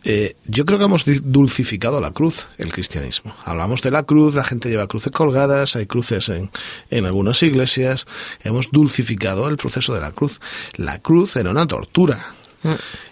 Eh, 0.04 0.36
yo 0.44 0.64
creo 0.64 0.78
que 0.78 0.84
hemos 0.84 1.04
dulcificado 1.24 2.00
la 2.00 2.12
cruz, 2.12 2.46
el 2.58 2.72
cristianismo. 2.72 3.34
Hablamos 3.44 3.82
de 3.82 3.90
la 3.90 4.04
cruz, 4.04 4.36
la 4.36 4.44
gente 4.44 4.68
lleva 4.68 4.86
cruces 4.86 5.10
colgadas, 5.10 5.74
hay 5.74 5.86
cruces 5.86 6.28
en, 6.28 6.52
en 6.90 7.04
algunas 7.04 7.42
iglesias. 7.42 8.06
Hemos 8.44 8.70
dulcificado 8.70 9.48
el 9.48 9.56
proceso 9.56 9.92
de 9.92 10.00
la 10.00 10.12
cruz. 10.12 10.40
La 10.76 11.00
cruz 11.00 11.34
era 11.34 11.50
una 11.50 11.66
tortura. 11.66 12.35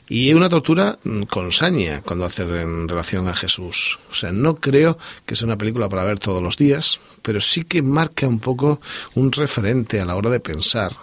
Y 0.08 0.34
una 0.34 0.48
tortura 0.48 0.98
mm, 1.02 1.22
con 1.22 1.50
saña 1.50 2.02
cuando 2.02 2.24
hace 2.24 2.42
en 2.42 2.88
relación 2.88 3.26
a 3.28 3.34
Jesús. 3.34 3.98
O 4.10 4.14
sea, 4.14 4.32
no 4.32 4.56
creo 4.56 4.98
que 5.24 5.34
sea 5.34 5.46
una 5.46 5.56
película 5.56 5.88
para 5.88 6.04
ver 6.04 6.18
todos 6.18 6.42
los 6.42 6.56
días, 6.56 7.00
pero 7.22 7.40
sí 7.40 7.64
que 7.64 7.80
marca 7.80 8.28
un 8.28 8.38
poco 8.38 8.80
un 9.14 9.32
referente 9.32 10.00
a 10.00 10.04
la 10.04 10.16
hora 10.16 10.30
de 10.30 10.40
pensar 10.40 10.94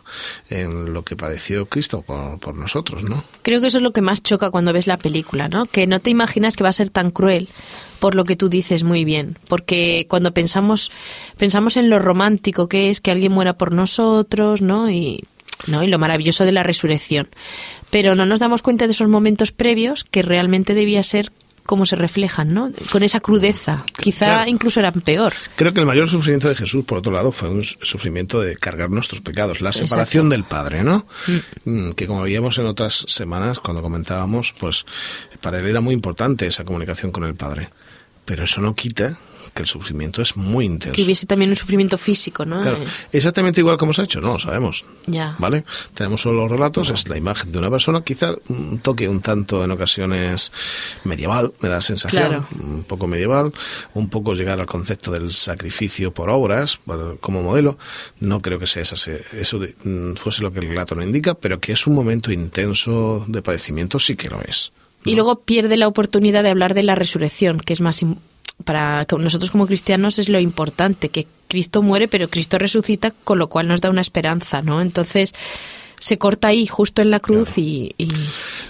en 0.49 0.93
lo 0.93 1.03
que 1.03 1.15
padeció 1.15 1.65
Cristo 1.65 2.03
por, 2.03 2.39
por 2.39 2.55
nosotros, 2.55 3.03
¿no? 3.03 3.23
Creo 3.41 3.59
que 3.59 3.67
eso 3.67 3.79
es 3.79 3.83
lo 3.83 3.91
que 3.91 4.01
más 4.01 4.21
choca 4.21 4.51
cuando 4.51 4.73
ves 4.73 4.87
la 4.87 4.97
película, 4.97 5.49
¿no? 5.49 5.65
Que 5.65 5.87
no 5.87 5.99
te 5.99 6.11
imaginas 6.11 6.55
que 6.55 6.63
va 6.63 6.69
a 6.69 6.73
ser 6.73 6.89
tan 6.89 7.11
cruel 7.11 7.49
por 8.01 8.15
lo 8.15 8.25
que 8.25 8.35
tú 8.35 8.49
dices 8.49 8.83
muy 8.83 9.05
bien, 9.05 9.37
porque 9.47 10.07
cuando 10.09 10.33
pensamos 10.33 10.91
pensamos 11.37 11.77
en 11.77 11.89
lo 11.89 11.99
romántico 11.99 12.67
que 12.67 12.89
es 12.89 12.99
que 12.99 13.11
alguien 13.11 13.31
muera 13.31 13.53
por 13.53 13.71
nosotros, 13.73 14.61
¿no? 14.61 14.89
Y 14.89 15.23
¿no? 15.67 15.83
y 15.83 15.87
lo 15.87 15.99
maravilloso 15.99 16.45
de 16.45 16.51
la 16.51 16.63
resurrección. 16.63 17.27
Pero 17.89 18.15
no 18.15 18.25
nos 18.25 18.39
damos 18.39 18.61
cuenta 18.61 18.85
de 18.87 18.91
esos 18.91 19.07
momentos 19.07 19.51
previos 19.51 20.03
que 20.03 20.21
realmente 20.21 20.73
debía 20.73 21.03
ser 21.03 21.31
como 21.63 21.85
se 21.85 21.95
reflejan, 21.95 22.53
¿no? 22.53 22.71
Con 22.91 23.03
esa 23.03 23.19
crudeza. 23.19 23.85
Quizá 23.97 24.25
Claro. 24.25 24.49
incluso 24.49 24.79
eran 24.79 24.93
peor. 25.01 25.33
Creo 25.55 25.73
que 25.73 25.79
el 25.79 25.85
mayor 25.85 26.09
sufrimiento 26.09 26.49
de 26.49 26.55
Jesús, 26.55 26.83
por 26.83 26.97
otro 26.97 27.11
lado, 27.11 27.31
fue 27.31 27.49
un 27.49 27.63
sufrimiento 27.63 28.41
de 28.41 28.55
cargar 28.55 28.89
nuestros 28.89 29.21
pecados, 29.21 29.61
la 29.61 29.71
separación 29.71 30.27
del 30.27 30.43
Padre, 30.43 30.83
¿no? 30.83 31.05
Mm, 31.65 31.91
Que 31.91 32.07
como 32.07 32.23
veíamos 32.23 32.57
en 32.57 32.65
otras 32.65 33.05
semanas, 33.07 33.59
cuando 33.59 33.81
comentábamos, 33.83 34.53
pues 34.59 34.85
para 35.39 35.59
él 35.59 35.67
era 35.67 35.81
muy 35.81 35.93
importante 35.93 36.47
esa 36.47 36.63
comunicación 36.63 37.11
con 37.11 37.23
el 37.25 37.35
Padre. 37.35 37.69
Pero 38.25 38.43
eso 38.43 38.59
no 38.59 38.75
quita 38.75 39.17
que 39.53 39.63
el 39.63 39.67
sufrimiento 39.67 40.21
es 40.21 40.37
muy 40.37 40.65
intenso. 40.65 40.95
Que 40.95 41.03
hubiese 41.03 41.25
también 41.25 41.49
un 41.51 41.55
sufrimiento 41.57 41.97
físico, 41.97 42.45
¿no? 42.45 42.61
Claro, 42.61 42.77
Eh, 42.83 42.87
exactamente 43.11 43.61
igual 43.61 43.77
como 43.77 43.93
se 43.93 44.01
ha 44.01 44.03
hecho, 44.05 44.21
no 44.21 44.33
lo 44.33 44.39
sabemos. 44.39 44.85
Ya. 45.07 45.35
¿Vale? 45.39 45.63
Tenemos 45.93 46.21
solo 46.21 46.41
los 46.41 46.51
relatos, 46.51 46.89
es 46.89 47.07
la 47.09 47.17
imagen 47.17 47.51
de 47.51 47.57
una 47.59 47.69
persona, 47.69 48.01
quizá 48.01 48.33
un 48.49 48.79
toque 48.79 49.07
un 49.09 49.21
tanto 49.21 49.63
en 49.63 49.71
ocasiones 49.71 50.51
medieval, 51.03 51.53
me 51.61 51.69
da 51.69 51.75
la 51.75 51.81
sensación, 51.81 52.27
Claro. 52.27 52.47
un 52.61 52.83
poco 52.83 53.07
medieval, 53.07 53.51
un 53.93 54.09
poco 54.09 54.33
llegar 54.35 54.59
al 54.59 54.65
concepto 54.67 55.11
del 55.11 55.31
sacrificio 55.31 56.13
por 56.13 56.29
obras 56.29 56.79
como 57.19 57.41
modelo. 57.43 57.77
No 58.19 58.41
creo 58.41 58.59
que 58.59 58.67
sea 58.67 58.83
esa, 58.83 58.95
eso 58.95 59.59
de- 59.59 59.75
mm, 59.83 60.15
fuese 60.15 60.41
lo 60.43 60.51
que 60.53 60.59
el 60.59 60.67
relato 60.69 60.95
no 60.95 61.03
indica, 61.03 61.33
pero 61.33 61.59
que 61.59 61.73
es 61.73 61.87
un 61.87 61.95
momento 61.95 62.31
intenso 62.31 63.25
de 63.27 63.41
padecimiento, 63.41 63.99
sí 63.99 64.15
que 64.15 64.29
lo 64.29 64.41
es. 64.41 64.71
Y 65.03 65.15
luego 65.15 65.39
pierde 65.41 65.77
la 65.77 65.87
oportunidad 65.87 66.43
de 66.43 66.49
hablar 66.49 66.73
de 66.75 66.83
la 66.83 66.93
resurrección, 66.95 67.59
que 67.59 67.73
es 67.73 67.81
más 67.81 68.01
para 68.61 69.05
nosotros 69.17 69.51
como 69.51 69.67
cristianos 69.67 70.19
es 70.19 70.29
lo 70.29 70.39
importante, 70.39 71.09
que 71.09 71.27
Cristo 71.47 71.81
muere, 71.81 72.07
pero 72.07 72.29
Cristo 72.29 72.57
resucita, 72.57 73.11
con 73.11 73.37
lo 73.39 73.47
cual 73.47 73.67
nos 73.67 73.81
da 73.81 73.89
una 73.89 74.01
esperanza, 74.01 74.61
¿no? 74.61 74.81
Entonces 74.81 75.33
se 75.99 76.17
corta 76.17 76.47
ahí, 76.47 76.65
justo 76.65 77.03
en 77.03 77.11
la 77.11 77.19
cruz 77.19 77.59
y, 77.59 77.93
y- 77.99 78.07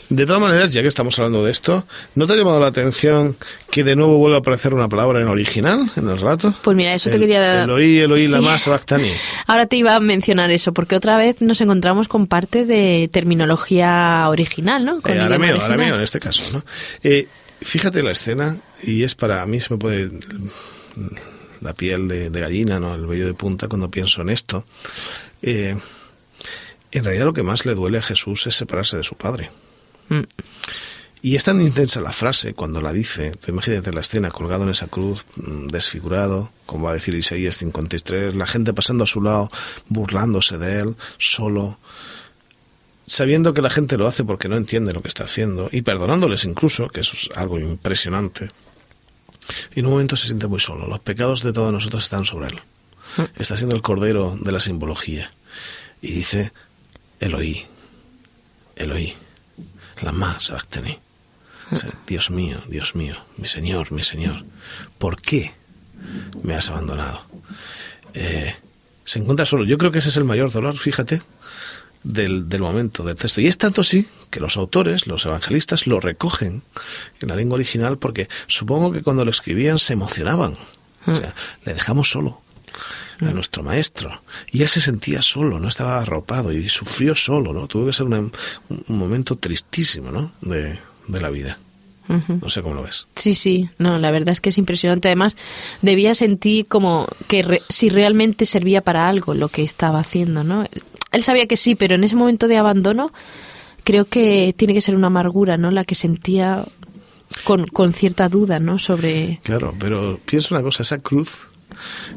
De 0.10 0.26
todas 0.26 0.42
maneras, 0.42 0.72
ya 0.72 0.82
que 0.82 0.90
estamos 0.90 1.18
hablando 1.18 1.46
de 1.46 1.52
esto, 1.52 1.86
¿no 2.16 2.28
te 2.28 2.34
ha 2.34 2.36
llamado 2.36 2.60
la 2.60 2.68
atención 2.68 3.38
que 3.70 3.86
de 3.86 3.96
nuevo 3.96 4.18
vuelve 4.18 4.36
a 4.36 4.40
aparecer 4.40 4.74
una 4.74 4.90
palabra 4.90 5.22
en 5.22 5.28
original 5.30 5.90
en 5.96 6.10
el 6.10 6.18
relato? 6.18 6.54
Pues 6.62 6.76
mira, 6.76 6.94
eso 6.94 7.10
te 7.10 7.16
El- 7.16 7.22
quería- 7.22 7.64
Eloí, 7.64 8.00
Eloí, 8.00 8.26
Sí. 8.28 8.34
lama 8.34 8.58
sabactani. 8.60 9.10
Ahora 9.48 9.66
te 9.66 9.78
iba 9.78 9.96
a 9.96 10.00
mencionar 10.02 10.52
eso, 10.52 10.74
porque 10.74 10.98
otra 10.98 11.16
vez 11.16 11.40
nos 11.42 11.62
encontramos 11.62 12.10
con 12.10 12.28
parte 12.28 12.66
de 12.66 13.10
terminología 13.14 14.26
original, 14.28 14.84
¿no? 14.84 15.02
Con 15.02 15.14
Eh, 15.16 15.20
arameo, 15.22 15.52
original. 15.56 15.72
arameo 15.80 15.96
en 15.96 16.02
este 16.02 16.20
caso, 16.20 16.44
¿no? 16.52 16.64
Eh, 17.04 17.28
fíjate 17.62 18.04
la 18.04 18.12
escena, 18.12 18.58
y 18.84 19.04
es 19.04 19.16
para 19.16 19.42
a 19.42 19.46
mí 19.46 19.60
se 19.60 19.74
me 19.74 19.80
puede 19.80 20.10
la 21.62 21.74
piel 21.74 22.08
de, 22.08 22.30
de 22.30 22.40
gallina, 22.40 22.80
¿no? 22.80 22.96
El 22.96 23.06
vello 23.06 23.28
de 23.28 23.34
punta 23.34 23.68
cuando 23.68 23.90
pienso 23.90 24.22
en 24.22 24.30
esto. 24.30 24.66
Eh, 25.42 25.78
en 26.92 27.06
realidad 27.06 27.26
lo 27.26 27.34
que 27.34 27.44
más 27.44 27.66
le 27.66 27.76
duele 27.76 28.00
a 28.00 28.04
Jesús 28.04 28.48
es 28.48 28.56
separarse 28.56 28.98
de 28.98 29.04
su 29.04 29.16
padre. 29.16 29.52
Mm. 30.10 30.22
Y 31.24 31.36
es 31.36 31.44
tan 31.44 31.62
intensa 31.62 32.02
la 32.02 32.14
frase 32.14 32.56
cuando 32.56 32.82
la 32.82 32.92
dice, 32.92 33.32
tú 33.32 33.52
imagínate 33.52 33.94
la 33.94 34.02
escena 34.02 34.32
colgado 34.32 34.64
en 34.64 34.70
esa 34.70 34.88
cruz, 34.88 35.26
mm, 35.36 35.68
desfigurado, 35.68 36.52
como 36.66 36.86
va 36.86 36.92
a 36.92 36.94
decir 36.96 37.14
Isaías 37.14 37.58
53, 37.58 38.36
la 38.36 38.48
gente 38.48 38.74
pasando 38.74 39.04
a 39.04 39.08
su 39.08 39.22
lado, 39.22 39.52
burlándose 39.88 40.58
de 40.58 40.80
él, 40.80 40.96
solo, 41.20 41.78
sabiendo 43.06 43.54
que 43.54 43.62
la 43.62 43.70
gente 43.70 43.98
lo 43.98 44.08
hace 44.08 44.24
porque 44.24 44.50
no 44.50 44.58
entiende 44.58 44.94
lo 44.94 45.04
que 45.04 45.10
está 45.10 45.26
haciendo, 45.26 45.70
y 45.72 45.84
perdonándoles 45.84 46.44
incluso, 46.44 46.88
que 46.88 47.02
eso 47.02 47.16
es 47.16 47.30
algo 47.38 47.60
impresionante. 47.60 48.50
Y 49.76 49.80
en 49.80 49.86
un 49.86 49.94
momento 49.94 50.16
se 50.16 50.28
siente 50.28 50.48
muy 50.48 50.60
solo, 50.60 50.88
los 50.88 51.00
pecados 51.00 51.44
de 51.44 51.54
todos 51.54 51.72
nosotros 51.72 52.04
están 52.04 52.26
sobre 52.26 52.48
él. 52.48 52.60
Está 53.38 53.58
siendo 53.58 53.76
el 53.76 53.82
cordero 53.82 54.38
de 54.40 54.52
la 54.52 54.60
simbología. 54.60 55.32
Y 56.02 56.12
dice, 56.12 56.54
Eloí, 57.20 57.66
Eloí, 58.76 59.14
lama 60.02 60.40
sabactani. 60.40 60.98
O 61.72 61.76
sea, 61.76 61.92
Dios 62.08 62.32
mío, 62.32 62.62
Dios 62.68 62.96
mío, 62.96 63.16
mi 63.38 63.48
Señor, 63.48 63.92
mi 63.92 64.04
Señor, 64.04 64.44
¿por 64.98 65.22
qué 65.22 65.54
me 66.44 66.54
has 66.54 66.70
abandonado? 66.70 67.22
Eh, 68.14 68.56
se 69.06 69.20
encuentra 69.20 69.46
solo. 69.46 69.64
Yo 69.66 69.78
creo 69.78 69.92
que 69.92 70.00
ese 70.00 70.10
es 70.10 70.18
el 70.18 70.24
mayor 70.26 70.52
dolor, 70.52 70.78
fíjate, 70.78 71.22
del, 72.04 72.50
del 72.50 72.62
momento 72.62 73.04
del 73.04 73.16
texto. 73.16 73.42
Y 73.42 73.48
es 73.48 73.58
tanto 73.58 73.82
así 73.82 74.08
que 74.30 74.40
los 74.40 74.58
autores, 74.58 75.08
los 75.08 75.26
evangelistas, 75.26 75.88
lo 75.88 76.00
recogen 76.00 76.64
en 77.22 77.28
la 77.30 77.36
lengua 77.36 77.56
original 77.56 77.98
porque 77.98 78.28
supongo 78.48 78.92
que 78.92 79.02
cuando 79.04 79.26
lo 79.26 79.32
escribían 79.32 79.80
se 79.80 79.94
emocionaban. 79.94 80.58
O 81.08 81.16
sea, 81.16 81.34
le 81.66 81.74
dejamos 81.74 82.10
solo 82.12 82.42
a 83.22 83.32
nuestro 83.32 83.62
maestro. 83.64 84.22
Y 84.52 84.62
él 84.62 84.68
se 84.68 84.82
sentía 84.82 85.22
solo, 85.22 85.60
no 85.60 85.68
estaba 85.68 86.00
arropado 86.00 86.52
y 86.52 86.68
sufrió 86.70 87.14
solo, 87.16 87.54
¿no? 87.54 87.68
Tuvo 87.68 87.86
que 87.88 87.94
ser 87.94 88.06
una- 88.08 88.20
un, 88.20 88.32
un 88.70 88.98
momento 88.98 89.36
tristísimo, 89.36 90.10
¿no? 90.12 90.32
De, 90.42 90.80
de 91.08 91.22
la 91.22 91.30
vida. 91.30 91.60
No 92.42 92.50
sé 92.50 92.62
cómo 92.62 92.76
lo 92.76 92.84
ves. 92.84 93.08
Sí, 93.16 93.36
sí, 93.36 93.70
no, 93.78 93.98
la 93.98 94.12
verdad 94.12 94.30
es 94.34 94.42
que 94.42 94.50
es 94.50 94.58
impresionante. 94.58 95.08
Además, 95.08 95.38
debía 95.82 96.14
sentir 96.14 96.66
como 96.66 97.08
que 97.30 97.42
re- 97.42 97.62
si 97.70 97.88
realmente 97.90 98.46
servía 98.46 98.82
para 98.82 99.08
algo 99.08 99.34
lo 99.34 99.48
que 99.48 99.64
estaba 99.64 100.00
haciendo, 100.00 100.44
¿no? 100.44 100.66
Él 101.12 101.24
sabía 101.24 101.48
que 101.48 101.58
sí, 101.58 101.76
pero 101.76 101.96
en 101.96 102.04
ese 102.04 102.16
momento 102.16 102.48
de 102.48 102.58
abandono 102.58 103.12
creo 103.84 104.06
que 104.06 104.54
tiene 104.58 104.74
que 104.74 104.82
ser 104.82 104.96
una 104.96 105.08
amargura, 105.08 105.58
¿no? 105.58 105.72
La 105.72 105.84
que 105.84 105.96
sentía 105.96 106.66
con, 107.44 107.66
con 107.68 107.94
cierta 107.94 108.30
duda, 108.30 108.60
¿no? 108.60 108.80
Sobre... 108.80 109.40
Claro, 109.44 109.76
pero 109.80 110.20
piensa 110.26 110.56
una 110.56 110.64
cosa, 110.64 110.84
esa 110.84 111.00
cruz, 111.00 111.40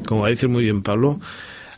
como 0.05 0.21
va 0.21 0.27
a 0.27 0.29
decir 0.31 0.49
muy 0.49 0.63
bien 0.63 0.81
Pablo, 0.81 1.19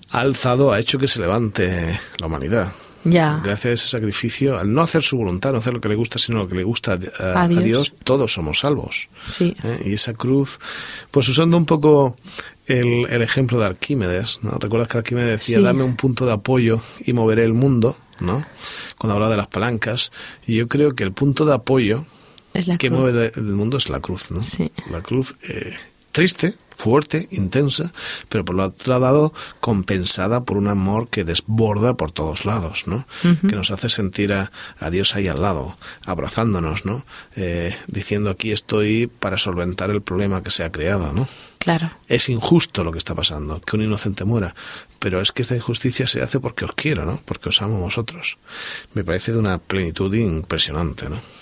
ha 0.09 0.19
alzado, 0.19 0.71
ha 0.71 0.79
hecho 0.79 0.99
que 0.99 1.07
se 1.07 1.19
levante 1.19 1.99
la 2.19 2.27
humanidad. 2.27 2.71
Ya. 3.09 3.41
Gracias 3.43 3.65
a 3.65 3.73
ese 3.73 3.87
sacrificio, 3.89 4.57
al 4.59 4.73
no 4.73 4.81
hacer 4.81 5.01
su 5.03 5.17
voluntad, 5.17 5.51
no 5.51 5.59
hacer 5.59 5.73
lo 5.73 5.81
que 5.81 5.89
le 5.89 5.95
gusta, 5.95 6.19
sino 6.19 6.39
lo 6.39 6.47
que 6.47 6.55
le 6.55 6.63
gusta 6.63 6.93
a, 6.93 7.23
a- 7.23 7.41
A 7.41 7.43
a 7.43 7.47
Dios. 7.47 7.63
Dios, 7.63 7.93
todos 8.03 8.33
somos 8.33 8.59
salvos. 8.59 9.07
Sí. 9.25 9.55
¿eh? 9.63 9.81
Y 9.85 9.93
esa 9.93 10.13
cruz, 10.13 10.59
pues 11.11 11.27
usando 11.29 11.57
un 11.57 11.65
poco 11.65 12.17
el, 12.65 13.05
el 13.09 13.21
ejemplo 13.21 13.59
de 13.59 13.65
Arquímedes, 13.65 14.39
¿no? 14.41 14.51
Recuerdas 14.59 14.89
que 14.89 14.97
Arquímedes 14.97 15.39
decía, 15.39 15.57
Sí. 15.59 15.63
dame 15.63 15.83
un 15.83 15.95
punto 15.95 16.25
de 16.25 16.33
apoyo 16.33 16.81
y 17.05 17.13
moveré 17.13 17.43
el 17.45 17.53
mundo, 17.53 17.97
¿no? 18.19 18.45
Cuando 18.97 19.13
hablaba 19.13 19.31
de 19.31 19.37
las 19.37 19.47
palancas. 19.47 20.11
Y 20.45 20.55
yo 20.55 20.67
creo 20.67 20.95
que 20.95 21.03
el 21.03 21.11
punto 21.13 21.45
de 21.45 21.53
apoyo 21.53 22.05
Es 22.53 22.67
la 22.67 22.77
que 22.77 22.89
cruz. 22.89 22.99
mueve 22.99 23.31
el 23.35 23.43
mundo 23.43 23.77
es 23.77 23.89
la 23.89 23.99
cruz, 24.01 24.31
¿no? 24.31 24.43
Sí. 24.43 24.71
La 24.91 25.01
cruz 25.01 25.35
eh, 25.47 25.73
triste, 26.17 26.55
fuerte, 26.75 27.27
intensa, 27.29 27.93
pero 28.27 28.43
por 28.43 28.59
otro 28.59 28.99
lado 28.99 29.33
compensada 29.59 30.45
por 30.45 30.57
un 30.57 30.67
amor 30.67 31.09
que 31.09 31.23
desborda 31.23 31.95
por 31.95 32.11
todos 32.11 32.43
lados, 32.43 32.87
¿no? 32.87 33.05
Que 33.21 33.55
nos 33.55 33.69
hace 33.69 33.91
sentir 33.91 34.33
a, 34.33 34.51
a 34.79 34.89
Dios 34.89 35.15
ahí 35.15 35.27
al 35.27 35.43
lado, 35.43 35.77
abrazándonos, 36.05 36.85
¿no? 36.85 37.05
Eh, 37.35 37.75
diciendo 37.85 38.31
aquí 38.31 38.51
estoy 38.51 39.05
para 39.05 39.37
solventar 39.37 39.91
el 39.91 40.01
problema 40.01 40.41
que 40.41 40.49
se 40.49 40.63
ha 40.63 40.71
creado, 40.71 41.13
¿no? 41.13 41.27
Claro. 41.59 41.91
Es 42.07 42.29
injusto 42.29 42.83
lo 42.83 42.91
que 42.91 42.97
está 42.97 43.13
pasando, 43.13 43.61
que 43.61 43.75
un 43.75 43.83
inocente 43.83 44.25
muera, 44.25 44.55
pero 44.97 45.21
es 45.21 45.31
que 45.31 45.43
esta 45.43 45.55
injusticia 45.55 46.07
se 46.07 46.23
hace 46.23 46.39
porque 46.39 46.65
os 46.65 46.73
quiero, 46.73 47.05
¿no? 47.05 47.21
Porque 47.25 47.49
os 47.49 47.61
amo 47.61 47.77
a 47.77 47.81
vosotros. 47.81 48.37
Me 48.93 49.03
parece 49.03 49.33
de 49.33 49.37
una 49.37 49.59
plenitud 49.59 50.11
impresionante, 50.15 51.09
¿no? 51.09 51.36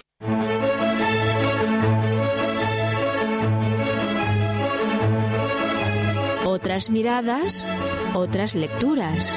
otras 6.66 6.90
miradas, 6.90 7.68
otras 8.16 8.56
lecturas. 8.56 9.36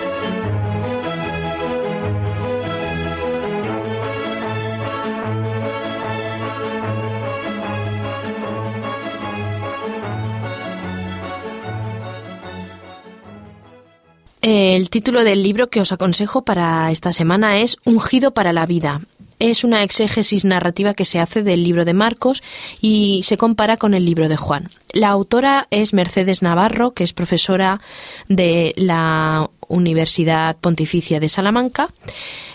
El 14.41 14.89
título 14.89 15.23
del 15.23 15.43
libro 15.43 15.67
que 15.67 15.83
os 15.83 15.93
aconsejo 15.93 16.47
para 16.47 16.91
esta 16.91 17.13
semana 17.13 17.59
es 17.59 17.77
Ungido 17.85 18.33
para 18.33 18.55
la 18.55 18.65
vida 18.65 19.03
es 19.39 19.63
una 19.63 19.85
exégesis 19.85 20.45
narrativa 20.45 20.95
que 20.95 21.05
se 21.05 21.21
hace 21.21 21.43
del 21.43 21.63
libro 21.63 21.85
de 21.85 21.95
Marcos 21.95 22.43
y 22.81 23.23
se 23.25 23.37
compara 23.37 23.77
con 23.77 23.95
el 23.95 24.05
libro 24.05 24.29
de 24.29 24.37
Juan. 24.37 24.71
La 24.93 25.09
autora 25.09 25.69
es 25.71 25.93
Mercedes 25.93 26.43
Navarro, 26.43 26.93
que 26.93 27.05
es 27.05 27.13
profesora 27.13 27.81
de 28.29 28.73
la 28.77 29.49
Universidad 29.69 30.57
Pontificia 30.57 31.21
de 31.21 31.29
Salamanca. 31.29 31.91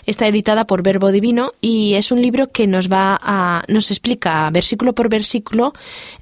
Está 0.04 0.26
editada 0.26 0.66
por 0.66 0.82
Verbo 0.82 1.10
Divino 1.12 1.52
y 1.60 1.94
es 1.94 2.12
un 2.12 2.20
libro 2.20 2.48
que 2.48 2.66
nos 2.66 2.92
va 2.92 3.18
a 3.22 3.64
nos 3.68 3.90
explica 3.90 4.50
versículo 4.50 4.92
por 4.94 5.08
versículo 5.08 5.72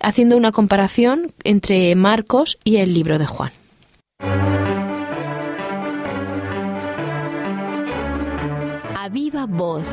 haciendo 0.00 0.36
una 0.36 0.52
comparación 0.52 1.32
entre 1.42 1.94
Marcos 1.96 2.58
y 2.62 2.76
el 2.76 2.94
libro 2.94 3.18
de 3.18 3.26
Juan. 3.26 3.50
A 8.96 9.08
viva 9.08 9.46
voz. 9.46 9.86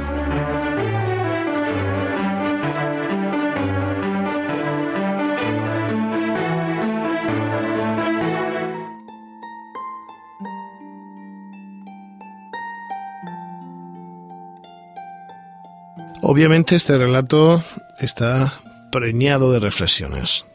Obviamente 16.32 16.76
este 16.76 16.96
relato 16.96 17.64
está 17.98 18.62
preñado 18.92 19.52
de 19.52 19.58
reflexiones. 19.58 20.46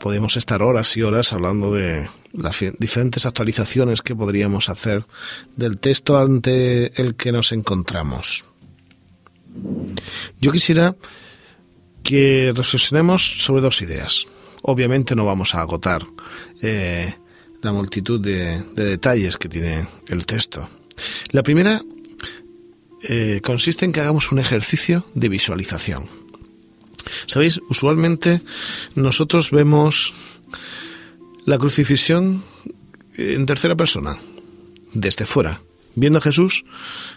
Podemos 0.00 0.36
estar 0.36 0.64
horas 0.64 0.96
y 0.96 1.02
horas 1.02 1.32
hablando 1.32 1.72
de 1.72 2.08
las 2.32 2.58
diferentes 2.76 3.24
actualizaciones 3.24 4.02
que 4.02 4.16
podríamos 4.16 4.68
hacer 4.68 5.04
del 5.54 5.78
texto 5.78 6.18
ante 6.18 7.00
el 7.00 7.14
que 7.14 7.30
nos 7.30 7.52
encontramos. 7.52 8.46
Yo 10.40 10.50
quisiera 10.50 10.96
que 12.02 12.52
reflexionemos 12.52 13.44
sobre 13.44 13.62
dos 13.62 13.82
ideas. 13.82 14.26
Obviamente 14.62 15.14
no 15.14 15.24
vamos 15.24 15.54
a 15.54 15.60
agotar 15.60 16.04
eh, 16.62 17.14
la 17.62 17.72
multitud 17.72 18.20
de, 18.20 18.60
de 18.74 18.84
detalles 18.86 19.36
que 19.36 19.48
tiene 19.48 19.86
el 20.08 20.26
texto. 20.26 20.68
La 21.30 21.44
primera 21.44 21.80
eh, 23.02 23.40
consiste 23.42 23.84
en 23.84 23.92
que 23.92 24.00
hagamos 24.00 24.32
un 24.32 24.38
ejercicio 24.38 25.06
de 25.14 25.28
visualización. 25.28 26.08
Sabéis, 27.26 27.60
usualmente 27.68 28.42
nosotros 28.94 29.50
vemos 29.50 30.14
la 31.46 31.58
crucifixión 31.58 32.44
en 33.16 33.46
tercera 33.46 33.76
persona, 33.76 34.18
desde 34.92 35.24
fuera, 35.24 35.62
viendo 35.94 36.18
a 36.18 36.22
Jesús 36.22 36.64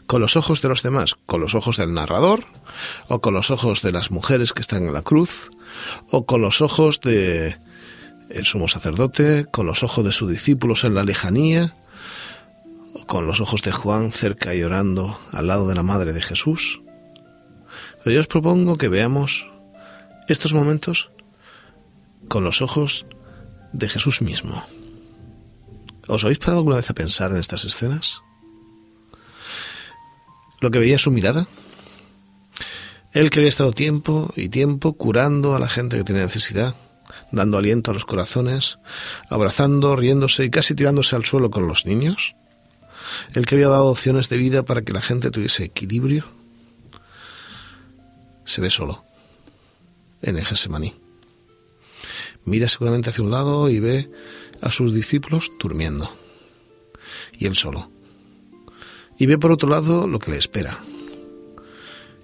con 0.05 0.21
los 0.21 0.35
ojos 0.35 0.61
de 0.61 0.69
los 0.69 0.83
demás, 0.83 1.15
con 1.25 1.41
los 1.41 1.55
ojos 1.55 1.77
del 1.77 1.93
narrador, 1.93 2.45
o 3.07 3.21
con 3.21 3.33
los 3.33 3.51
ojos 3.51 3.81
de 3.81 3.91
las 3.91 4.11
mujeres 4.11 4.53
que 4.53 4.61
están 4.61 4.85
en 4.85 4.93
la 4.93 5.01
cruz, 5.01 5.51
o 6.11 6.25
con 6.25 6.41
los 6.41 6.61
ojos 6.61 6.99
de 7.01 7.57
el 8.29 8.45
sumo 8.45 8.67
sacerdote, 8.67 9.45
con 9.51 9.65
los 9.65 9.83
ojos 9.83 10.03
de 10.03 10.11
sus 10.11 10.29
discípulos 10.29 10.83
en 10.83 10.95
la 10.95 11.03
lejanía, 11.03 11.75
con 13.07 13.27
los 13.27 13.41
ojos 13.41 13.61
de 13.61 13.71
Juan 13.71 14.11
cerca 14.11 14.53
y 14.53 14.59
llorando 14.59 15.19
al 15.31 15.47
lado 15.47 15.67
de 15.67 15.75
la 15.75 15.83
madre 15.83 16.13
de 16.13 16.21
Jesús. 16.21 16.81
Pero 18.03 18.15
yo 18.15 18.19
os 18.21 18.27
propongo 18.27 18.77
que 18.77 18.87
veamos 18.87 19.47
estos 20.27 20.53
momentos 20.53 21.11
con 22.27 22.43
los 22.43 22.61
ojos 22.61 23.05
de 23.71 23.89
Jesús 23.89 24.21
mismo. 24.21 24.65
¿Os 26.07 26.23
habéis 26.23 26.39
parado 26.39 26.59
alguna 26.59 26.77
vez 26.77 26.89
a 26.89 26.95
pensar 26.95 27.31
en 27.31 27.37
estas 27.37 27.65
escenas? 27.65 28.21
¿Lo 30.59 30.71
que 30.71 30.79
veía 30.79 30.97
su 30.97 31.11
mirada? 31.11 31.47
Él 33.11 33.29
que 33.29 33.39
había 33.39 33.49
estado 33.49 33.73
tiempo 33.73 34.33
y 34.35 34.49
tiempo 34.49 34.93
curando 34.93 35.55
a 35.55 35.59
la 35.59 35.69
gente 35.69 35.97
que 35.97 36.03
tenía 36.03 36.23
necesidad, 36.23 36.75
dando 37.31 37.57
aliento 37.57 37.91
a 37.91 37.93
los 37.93 38.05
corazones, 38.05 38.79
abrazando, 39.29 39.95
riéndose 39.95 40.45
y 40.45 40.49
casi 40.49 40.73
tirándose 40.75 41.15
al 41.15 41.25
suelo 41.25 41.51
con 41.51 41.67
los 41.67 41.85
niños 41.85 42.35
el 43.33 43.45
que 43.45 43.55
había 43.55 43.69
dado 43.69 43.85
opciones 43.85 44.29
de 44.29 44.37
vida 44.37 44.63
para 44.63 44.81
que 44.81 44.93
la 44.93 45.01
gente 45.01 45.31
tuviese 45.31 45.65
equilibrio, 45.65 46.25
se 48.45 48.61
ve 48.61 48.69
solo 48.69 49.03
en 50.21 50.37
el 50.37 50.45
Gesemaní. 50.45 50.93
Mira 52.45 52.67
seguramente 52.67 53.09
hacia 53.09 53.23
un 53.23 53.31
lado 53.31 53.69
y 53.69 53.79
ve 53.79 54.09
a 54.61 54.71
sus 54.71 54.93
discípulos 54.93 55.51
durmiendo. 55.59 56.13
Y 57.33 57.45
él 57.45 57.55
solo. 57.55 57.89
Y 59.17 59.25
ve 59.25 59.37
por 59.37 59.51
otro 59.51 59.69
lado 59.69 60.07
lo 60.07 60.19
que 60.19 60.31
le 60.31 60.37
espera. 60.37 60.83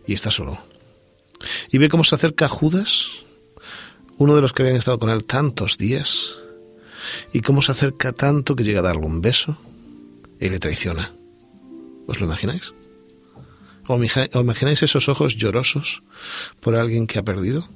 Y 0.05 0.13
está 0.13 0.31
solo. 0.31 0.61
Y 1.71 1.77
ve 1.77 1.89
cómo 1.89 2.03
se 2.03 2.15
acerca 2.15 2.45
a 2.45 2.49
Judas, 2.49 3.07
uno 4.17 4.35
de 4.35 4.41
los 4.41 4.51
que 4.51 4.63
habían 4.63 4.77
estado 4.77 4.99
con 4.99 5.09
él 5.09 5.25
tantos 5.25 5.77
días, 5.77 6.35
y 7.31 7.41
cómo 7.41 7.61
se 7.61 7.71
acerca 7.71 8.11
tanto 8.11 8.55
que 8.55 8.63
llega 8.63 8.79
a 8.79 8.83
darle 8.83 9.05
un 9.05 9.21
beso 9.21 9.57
y 10.39 10.49
le 10.49 10.59
traiciona. 10.59 11.13
¿Os 12.07 12.19
lo 12.19 12.25
imagináis? 12.25 12.73
¿O 13.87 14.39
imagináis 14.39 14.83
esos 14.83 15.09
ojos 15.09 15.35
llorosos 15.35 16.03
por 16.59 16.75
alguien 16.75 17.07
que 17.07 17.19
ha 17.19 17.23
perdido? 17.23 17.67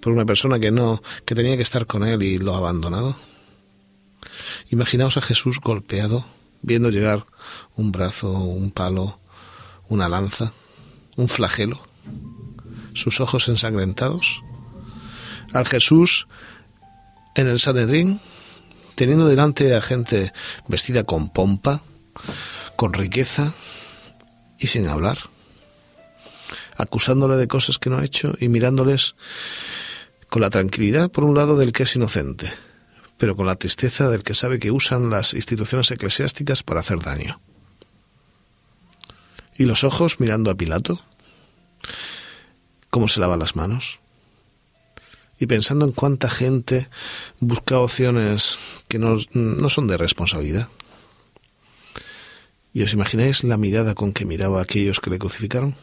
¿Por 0.00 0.12
una 0.12 0.24
persona 0.24 0.60
que 0.60 0.70
no, 0.70 1.02
que 1.24 1.34
tenía 1.34 1.56
que 1.56 1.62
estar 1.62 1.86
con 1.86 2.04
él 2.04 2.22
y 2.22 2.38
lo 2.38 2.54
ha 2.54 2.58
abandonado? 2.58 3.16
Imaginaos 4.70 5.16
a 5.16 5.20
Jesús 5.20 5.58
golpeado, 5.60 6.24
viendo 6.62 6.90
llegar 6.90 7.26
un 7.76 7.90
brazo, 7.90 8.32
un 8.32 8.70
palo, 8.70 9.18
una 9.88 10.08
lanza, 10.08 10.52
un 11.16 11.28
flagelo, 11.28 11.80
sus 12.94 13.20
ojos 13.20 13.48
ensangrentados. 13.48 14.42
Al 15.52 15.66
Jesús 15.66 16.28
en 17.34 17.48
el 17.48 17.58
Sanedrín 17.58 18.20
teniendo 18.94 19.26
delante 19.26 19.74
a 19.74 19.82
gente 19.82 20.32
vestida 20.68 21.04
con 21.04 21.30
pompa, 21.30 21.82
con 22.76 22.92
riqueza 22.92 23.54
y 24.58 24.68
sin 24.68 24.86
hablar, 24.86 25.18
acusándole 26.76 27.36
de 27.36 27.48
cosas 27.48 27.78
que 27.78 27.90
no 27.90 27.98
ha 27.98 28.04
hecho 28.04 28.34
y 28.38 28.48
mirándoles 28.48 29.14
con 30.28 30.42
la 30.42 30.50
tranquilidad, 30.50 31.10
por 31.10 31.24
un 31.24 31.36
lado, 31.36 31.56
del 31.56 31.72
que 31.72 31.82
es 31.82 31.94
inocente, 31.94 32.52
pero 33.18 33.36
con 33.36 33.46
la 33.46 33.56
tristeza 33.56 34.08
del 34.08 34.22
que 34.22 34.34
sabe 34.34 34.58
que 34.58 34.70
usan 34.70 35.10
las 35.10 35.34
instituciones 35.34 35.90
eclesiásticas 35.90 36.62
para 36.62 36.80
hacer 36.80 37.00
daño. 37.00 37.40
Y 39.58 39.64
los 39.64 39.84
ojos 39.84 40.20
mirando 40.20 40.50
a 40.50 40.54
Pilato, 40.54 41.04
cómo 42.88 43.08
se 43.08 43.20
lava 43.20 43.36
las 43.36 43.56
manos, 43.56 44.00
y 45.42 45.46
pensando 45.48 45.84
en 45.84 45.90
cuánta 45.90 46.30
gente 46.30 46.88
busca 47.40 47.80
opciones 47.80 48.58
que 48.86 49.00
no, 49.00 49.18
son 49.68 49.88
de 49.88 49.96
responsabilidad. 49.96 50.68
¿Y 52.72 52.84
os 52.84 52.92
imagináis 52.92 53.42
la 53.42 53.56
mirada 53.56 53.96
con 53.96 54.12
que 54.12 54.24
miraba 54.24 54.60
a 54.60 54.62
aquellos 54.62 55.00
que 55.00 55.10
le 55.10 55.18
crucificaron? 55.18 55.74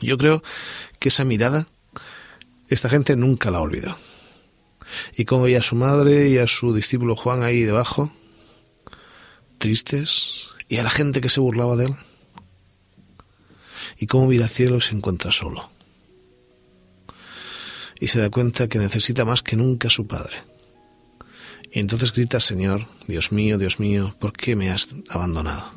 Yo 0.00 0.16
creo 0.18 0.40
que 1.00 1.08
esa 1.08 1.24
mirada 1.24 1.66
esta 2.68 2.88
gente 2.88 3.16
nunca 3.16 3.50
la 3.50 3.60
olvidó. 3.60 3.98
Y 5.16 5.24
como 5.24 5.42
veía 5.42 5.58
a 5.58 5.64
su 5.64 5.74
madre 5.74 6.28
y 6.28 6.38
a 6.38 6.46
su 6.46 6.72
discípulo 6.72 7.16
Juan 7.16 7.42
ahí 7.42 7.62
debajo, 7.62 8.12
tristes, 9.58 10.44
y 10.68 10.76
a 10.76 10.84
la 10.84 10.90
gente 10.90 11.20
que 11.20 11.28
se 11.28 11.40
burlaba 11.40 11.74
de 11.74 11.86
él, 11.86 11.96
y 13.98 14.06
cómo 14.06 14.28
mira 14.28 14.44
al 14.44 14.50
cielo 14.50 14.76
y 14.76 14.80
se 14.80 14.94
encuentra 14.94 15.32
solo 15.32 15.72
y 18.02 18.08
se 18.08 18.18
da 18.18 18.30
cuenta 18.30 18.66
que 18.66 18.80
necesita 18.80 19.24
más 19.24 19.42
que 19.42 19.54
nunca 19.54 19.86
a 19.86 19.90
su 19.92 20.08
Padre. 20.08 20.42
Y 21.70 21.78
entonces 21.78 22.12
grita, 22.12 22.40
Señor, 22.40 22.88
Dios 23.06 23.30
mío, 23.30 23.58
Dios 23.58 23.78
mío, 23.78 24.16
¿por 24.18 24.32
qué 24.32 24.56
me 24.56 24.72
has 24.72 24.88
abandonado? 25.08 25.72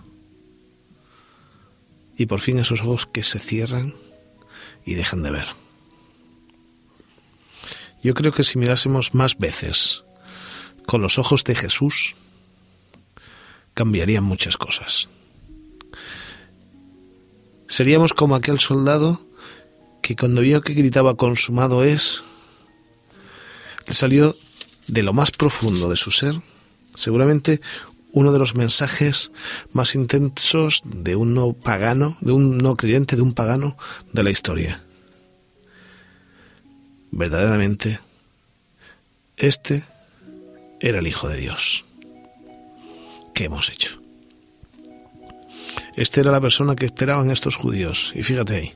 Y 2.17 2.25
por 2.25 2.39
fin 2.39 2.57
esos 2.57 2.81
ojos 2.81 3.05
que 3.05 3.21
se 3.21 3.37
cierran 3.37 3.93
y 4.83 4.95
dejan 4.95 5.21
de 5.21 5.29
ver. 5.29 5.47
Yo 8.01 8.15
creo 8.15 8.31
que 8.31 8.43
si 8.43 8.57
mirásemos 8.57 9.13
más 9.13 9.37
veces 9.37 10.03
con 10.87 11.03
los 11.03 11.19
ojos 11.19 11.43
de 11.43 11.53
Jesús, 11.53 12.15
cambiarían 13.75 14.23
muchas 14.23 14.57
cosas. 14.57 15.09
Seríamos 17.67 18.13
como 18.13 18.33
aquel 18.33 18.59
soldado 18.59 19.24
que 20.05 20.15
cuando 20.15 20.41
vio 20.41 20.61
que 20.61 20.75
gritaba 20.75 21.17
consumado 21.17 21.83
es, 21.83 22.21
le 23.87 23.95
salió 23.95 24.35
de 24.85 25.01
lo 25.01 25.13
más 25.13 25.31
profundo 25.31 25.89
de 25.89 25.95
su 25.95 26.11
ser, 26.11 26.35
seguramente 26.93 27.59
uno 28.11 28.31
de 28.31 28.37
los 28.37 28.53
mensajes 28.53 29.31
más 29.71 29.95
intensos 29.95 30.83
de 30.85 31.15
un 31.15 31.33
no 31.33 31.53
pagano, 31.53 32.17
de 32.21 32.33
un 32.33 32.59
no 32.59 32.75
creyente, 32.75 33.15
de 33.15 33.23
un 33.23 33.33
pagano 33.33 33.77
de 34.13 34.21
la 34.21 34.29
historia. 34.29 34.83
Verdaderamente, 37.09 37.99
este 39.37 39.85
era 40.81 40.99
el 40.99 41.07
Hijo 41.07 41.27
de 41.29 41.37
Dios. 41.37 41.83
¿qué 43.33 43.45
hemos 43.45 43.71
hecho? 43.71 43.99
Esta 45.95 46.21
era 46.21 46.31
la 46.31 46.41
persona 46.41 46.75
que 46.75 46.85
esperaban 46.85 47.31
estos 47.31 47.55
judíos, 47.55 48.11
y 48.13 48.21
fíjate 48.21 48.55
ahí, 48.55 48.73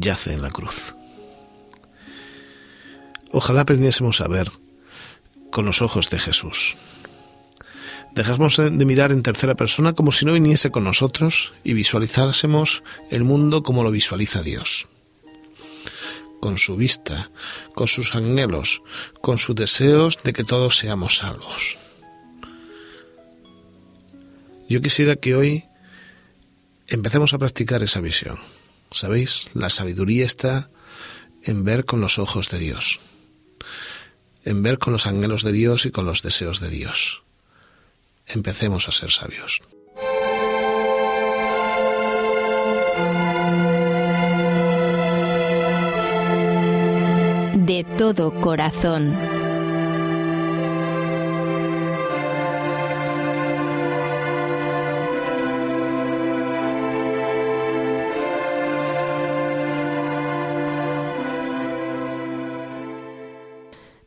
yace 0.00 0.32
en 0.32 0.42
la 0.42 0.50
cruz. 0.50 0.94
Ojalá 3.32 3.62
aprendiésemos 3.62 4.20
a 4.20 4.28
ver 4.28 4.50
con 5.50 5.66
los 5.66 5.82
ojos 5.82 6.10
de 6.10 6.18
Jesús. 6.18 6.76
Dejásemos 8.14 8.56
de 8.56 8.84
mirar 8.84 9.10
en 9.10 9.24
tercera 9.24 9.56
persona 9.56 9.92
como 9.92 10.12
si 10.12 10.24
no 10.24 10.32
viniese 10.32 10.70
con 10.70 10.84
nosotros 10.84 11.52
y 11.64 11.72
visualizásemos 11.74 12.84
el 13.10 13.24
mundo 13.24 13.64
como 13.64 13.82
lo 13.82 13.90
visualiza 13.90 14.42
Dios. 14.42 14.86
Con 16.40 16.58
su 16.58 16.76
vista, 16.76 17.30
con 17.74 17.88
sus 17.88 18.14
anhelos, 18.14 18.82
con 19.20 19.38
sus 19.38 19.56
deseos 19.56 20.18
de 20.22 20.32
que 20.32 20.44
todos 20.44 20.76
seamos 20.76 21.16
salvos. 21.16 21.78
Yo 24.68 24.80
quisiera 24.80 25.16
que 25.16 25.34
hoy 25.34 25.64
empecemos 26.86 27.34
a 27.34 27.38
practicar 27.38 27.82
esa 27.82 28.00
visión. 28.00 28.38
¿Sabéis? 28.94 29.50
La 29.52 29.68
sabiduría 29.68 30.24
está 30.24 30.70
en 31.42 31.64
ver 31.64 31.84
con 31.84 32.00
los 32.00 32.18
ojos 32.18 32.48
de 32.48 32.58
Dios 32.58 33.00
en 34.44 34.62
ver 34.62 34.78
con 34.78 34.92
los 34.92 35.06
anhelos 35.06 35.42
de 35.42 35.52
Dios 35.52 35.86
y 35.86 35.90
con 35.90 36.06
los 36.06 36.22
deseos 36.22 36.60
de 36.60 36.70
Dios. 36.70 37.22
Empecemos 38.26 38.88
a 38.88 38.92
ser 38.92 39.10
sabios. 39.10 39.62
De 47.54 47.84
todo 47.96 48.34
corazón. 48.34 49.16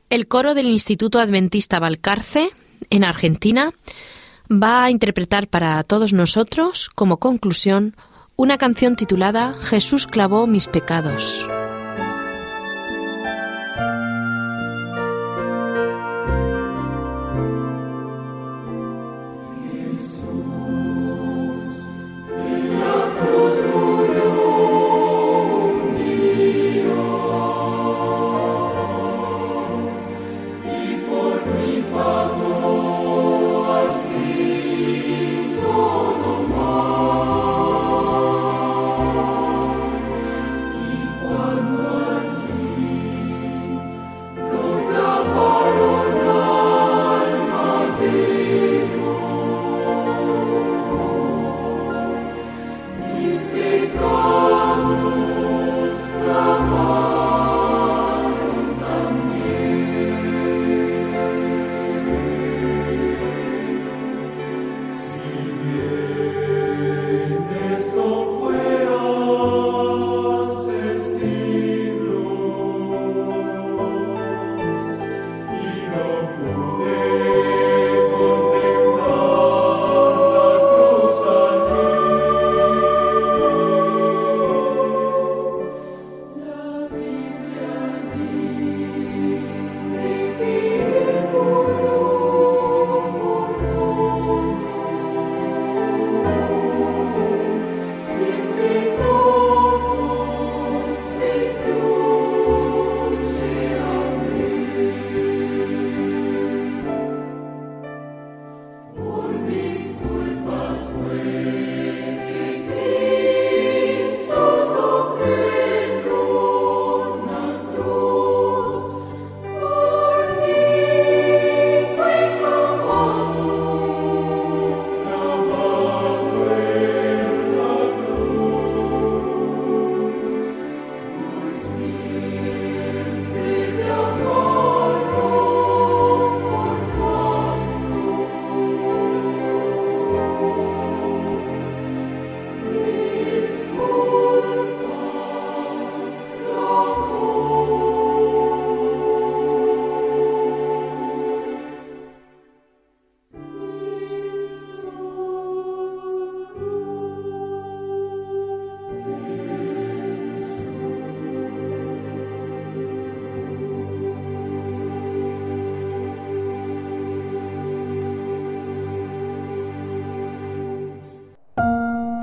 El 0.10 0.28
coro 0.28 0.54
del 0.54 0.68
Instituto 0.68 1.20
Adventista 1.20 1.80
Valcarce, 1.80 2.50
en 2.90 3.04
Argentina, 3.04 3.72
va 4.50 4.86
a 4.86 4.92
interpretar 4.92 5.48
para 5.48 5.84
todos 5.84 6.14
nosotros, 6.14 6.90
como 6.96 7.18
conclusión, 7.18 7.96
una 8.38 8.58
canción 8.58 8.96
titulada 8.96 9.56
Jesús 9.60 10.08
clavó 10.08 10.48
mis 10.48 10.68
pecados. 10.68 11.46